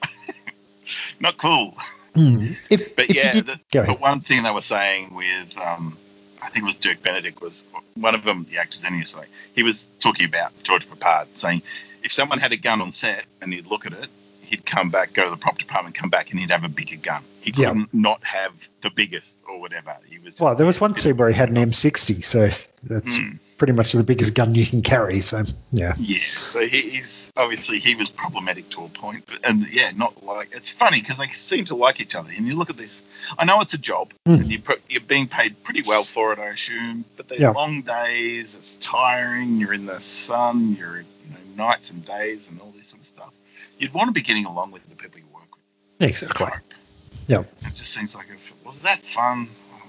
[1.20, 1.78] not cool.
[2.16, 2.56] Mm.
[2.70, 5.98] If, But if yeah, did, the, but one thing they were saying with, um,
[6.42, 7.64] I think it was Dirk Benedict was
[7.96, 9.06] one of them, the actors anyway.
[9.06, 9.24] So
[9.54, 11.62] he was talking about George Peppard, saying
[12.04, 14.10] if someone had a gun on set and he'd look at it,
[14.52, 16.98] he'd come back, go to the prop department, come back, and he'd have a bigger
[16.98, 17.24] gun.
[17.42, 17.70] He Yeah.
[17.70, 19.98] couldn't not have the biggest or whatever.
[20.10, 20.40] He was.
[20.40, 22.50] Well, there was one scene where he had an M60, so
[22.84, 23.40] that's Mm.
[23.58, 25.20] pretty much the biggest gun you can carry.
[25.22, 29.68] So yeah, Yeah, so he, he's obviously he was problematic to a point, but, and
[29.72, 32.30] yeah, not like it's funny because they seem to like each other.
[32.36, 33.02] And you look at this,
[33.40, 34.42] I know it's a job, Mm.
[34.42, 37.06] and you pro- you're being paid pretty well for it, I assume.
[37.18, 37.52] But they're Yeah.
[37.52, 39.58] long days, it's tiring.
[39.58, 43.08] You're in the sun, you're you know nights and days and all this sort of
[43.08, 43.30] stuff.
[43.82, 46.08] You'd want to be getting along with the people you work with.
[46.08, 46.48] exactly.
[47.26, 47.44] Yeah.
[47.66, 49.82] It just seems like if was that fun, oh,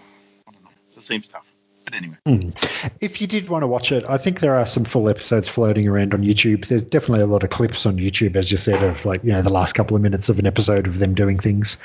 [0.49, 0.71] I don't know.
[0.97, 1.45] It seems tough.
[1.85, 2.55] But anyway, Mm.
[3.01, 5.89] If you did want to watch it, I think there are some full episodes floating
[5.89, 6.65] around on YouTube.
[6.67, 9.43] There's definitely a lot of clips on YouTube, as you said, of like, you know,
[9.43, 11.77] the last couple of minutes of an episode of them doing things.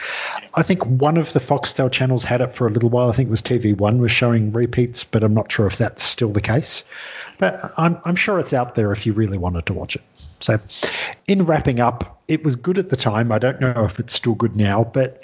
[0.54, 3.10] I think one of the Foxtel channels had it for a little while.
[3.10, 6.32] I think it was TV1 was showing repeats, but I'm not sure if that's still
[6.32, 6.84] the case.
[7.40, 10.04] But I'm, I'm sure it's out there if you really wanted to watch it.
[10.40, 10.60] So,
[11.28, 13.32] in wrapping up, it was good at the time.
[13.32, 15.24] I don't know if it's still good now, but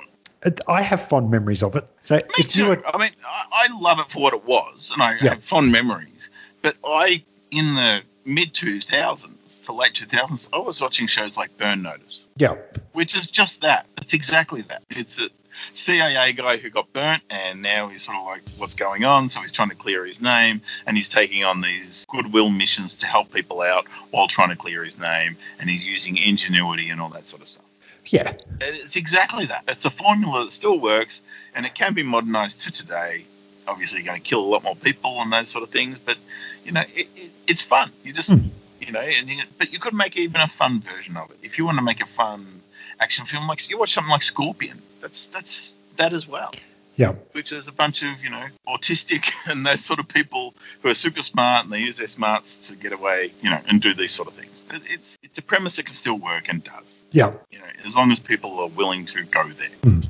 [0.68, 1.88] I have fond memories of it.
[2.01, 4.91] So, Me if you were I mean, I, I love it for what it was,
[4.91, 5.32] and I Yeah.
[5.32, 6.30] have fond memories.
[6.61, 11.82] But I, in the mid 2000s to late 2000s, I was watching shows like Burn
[11.82, 12.55] Notice, yeah,
[12.93, 13.86] which is just that.
[13.97, 14.84] It's exactly that.
[14.89, 15.30] It's a
[15.73, 19.29] CIA guy who got burnt, and now he's sort of like, what's going on?
[19.29, 23.05] So he's trying to clear his name, and he's taking on these goodwill missions to
[23.05, 27.09] help people out while trying to clear his name, and he's using ingenuity and all
[27.09, 27.65] that sort of stuff.
[28.05, 29.63] yeah, It's exactly that.
[29.67, 31.21] It's a formula that still works,
[31.55, 33.25] and it can be modernized to today.
[33.67, 36.17] Obviously, you're going to kill a lot more people and those sort of things, but
[36.65, 37.91] you know, it, it, it's fun.
[38.03, 38.47] You just, Hmm.
[38.81, 41.57] you know, and you, but you could make even a fun version of it if
[41.57, 42.61] you want to make a fun
[42.99, 43.47] action film.
[43.47, 44.81] Like you watch something like Scorpion.
[45.01, 46.51] That's that's that as well.
[46.95, 47.13] yeah.
[47.33, 50.95] Which is a bunch of you know autistic and those sort of people who are
[50.95, 54.11] super smart and they use their smarts to get away, you know, and do these
[54.11, 54.49] sort of things.
[54.89, 57.01] It's it's a premise that can still work and does.
[57.11, 57.33] Yeah.
[57.51, 59.67] You know, as long as people are willing to go there.
[59.81, 60.05] Mm.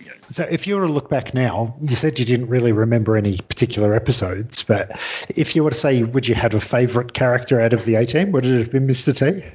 [0.00, 2.72] You know, So if you were to look back now, you said you didn't really
[2.72, 4.98] remember any particular episodes, but
[5.34, 8.32] if you were to say, would you have a favourite character out of the A-Team?
[8.32, 9.16] Would it have been Mr.
[9.16, 9.46] T?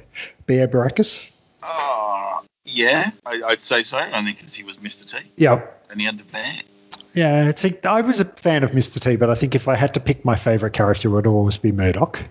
[0.46, 0.66] B.A.
[0.66, 1.30] Baracus?
[1.62, 1.66] Uh,
[2.68, 3.98] yeah, I, I'd say so.
[3.98, 5.04] Only because he was Mr.
[5.10, 5.62] T Yeah.
[5.90, 6.62] and he had the band.
[7.14, 9.00] Yeah, see, I was a fan of Mr.
[9.00, 11.56] T, but I think if I had to pick my favourite character, it would always
[11.56, 12.22] be Murdock.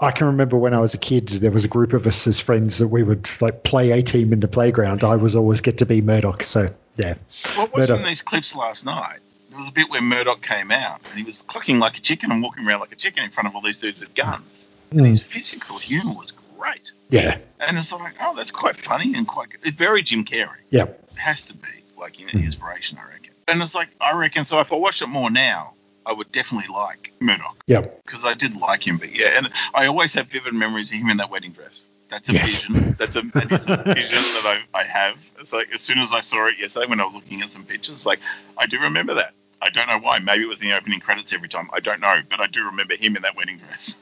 [0.00, 2.38] I can remember when I was a kid, there was a group of us as
[2.38, 5.02] friends that we would like play a team in the playground.
[5.04, 7.14] I was always get to be Murdock, so yeah.
[7.56, 8.06] Well, watching Murdock.
[8.06, 9.18] these clips last night,
[9.50, 12.30] there was a bit where Murdock came out and he was clucking like a chicken
[12.30, 14.44] and walking around like a chicken in front of all these dudes with guns.
[14.92, 16.90] Mm, His physical humour was great.
[17.10, 19.60] yeah, And it's like, oh, that's quite funny and quite good.
[19.64, 20.56] It's very Jim Carrey.
[20.70, 22.44] yeah, It has to be, like, you know, Mm.
[22.44, 23.30] inspiration, I reckon.
[23.48, 26.72] And it's like, I reckon, so if I watched it more now, I would definitely
[26.74, 27.62] like Murdock.
[27.66, 27.82] yeah.
[28.04, 28.96] because I did like him.
[28.98, 31.84] But yeah, and I always have vivid memories of him in that wedding dress.
[32.08, 32.58] That's a Yes.
[32.64, 32.94] vision.
[32.98, 35.16] That's a, that is a vision that I, I have.
[35.40, 37.64] It's like as soon as I saw it yesterday when I was looking at some
[37.64, 38.20] pictures, like
[38.56, 39.32] I do remember that.
[39.60, 40.20] I don't know why.
[40.20, 41.68] Maybe it was in the opening credits every time.
[41.72, 43.98] I don't know, but I do remember him in that wedding dress.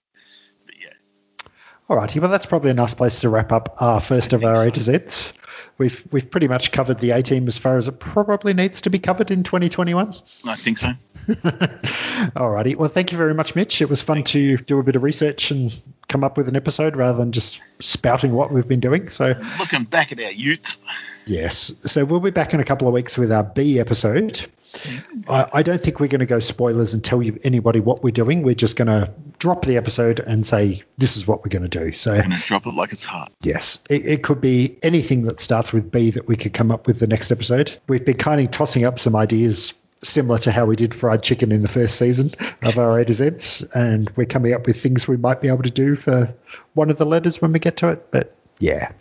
[1.87, 4.32] But yeah, All righty, well, that's probably a nice place to wrap up our first
[4.32, 5.32] of I our A to Zs.
[5.76, 8.91] We've we've pretty much covered the A team as far as it probably needs to
[8.91, 10.14] be covered in 2021.
[10.45, 10.93] I think so.
[12.37, 13.82] All righty, well, thank you very much, Mitch.
[13.82, 15.74] It was fun to do a bit of research and
[16.09, 19.09] come up with an episode rather than just spouting what we've been doing.
[19.09, 20.78] So Looking back at our youth,
[21.26, 24.47] yes, so we'll be back in a couple of weeks with our B episode.
[24.74, 25.30] Mm-hmm.
[25.30, 28.11] I, I don't think we're going to go spoilers and tell you anybody what we're
[28.11, 28.43] doing.
[28.43, 29.12] We're just going to
[29.45, 31.93] drop the episode and say this is what we're going to do.
[31.93, 33.31] So and drop it like it's hot.
[33.43, 36.87] Yes, it, it could be anything that starts with B that we could come up
[36.87, 37.77] with the next episode.
[37.87, 41.53] We've been kind of tossing up some ideas similar to how we did fried chicken
[41.53, 42.33] in the first season
[42.63, 45.65] of our A to Zs, and we're coming up with things we might be able
[45.65, 46.35] to do for
[46.73, 48.11] one of the letters when we get to it.
[48.11, 48.93] But yeah.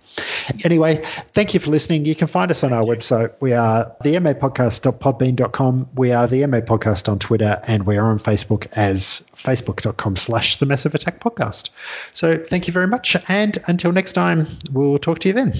[0.64, 2.06] Anyway, thank you for listening.
[2.06, 3.34] You can find us on our website.
[3.39, 5.89] We are the mapodcast.podbean.com.
[5.96, 10.58] We are the MA Podcast on Twitter, and we are on Facebook as facebook.com slash
[10.60, 11.70] the Massive Attack Podcast.
[12.14, 13.16] So thank you very much.
[13.28, 15.54] And until next time, we'll talk to you then.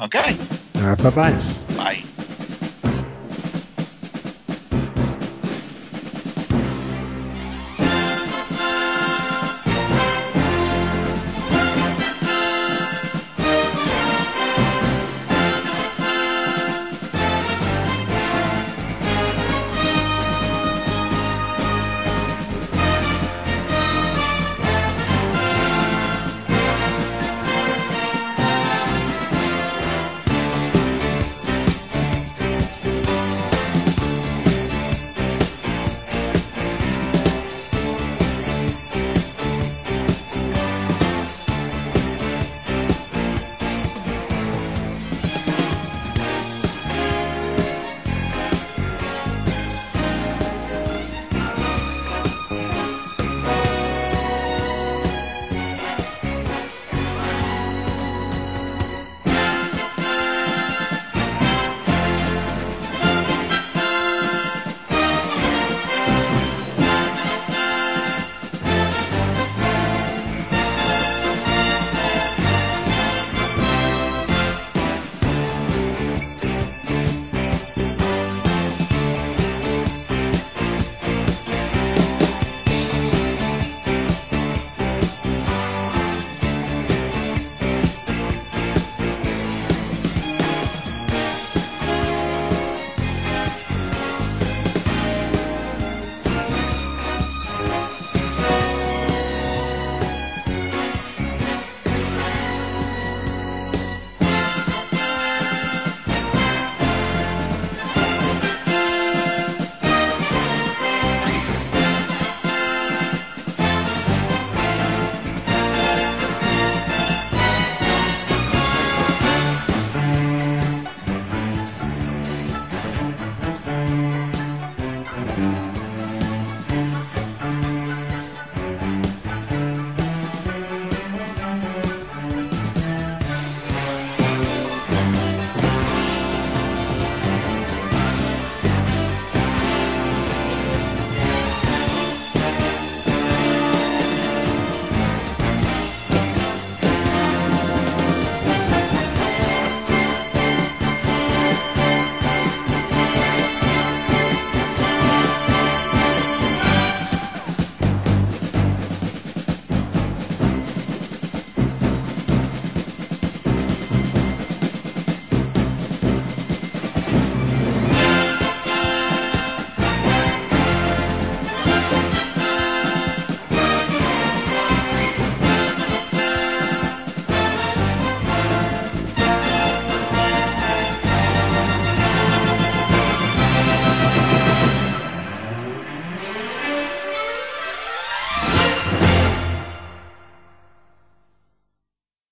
[0.00, 0.36] Okay.
[0.76, 1.42] All right, bye bye.
[1.76, 2.02] Bye.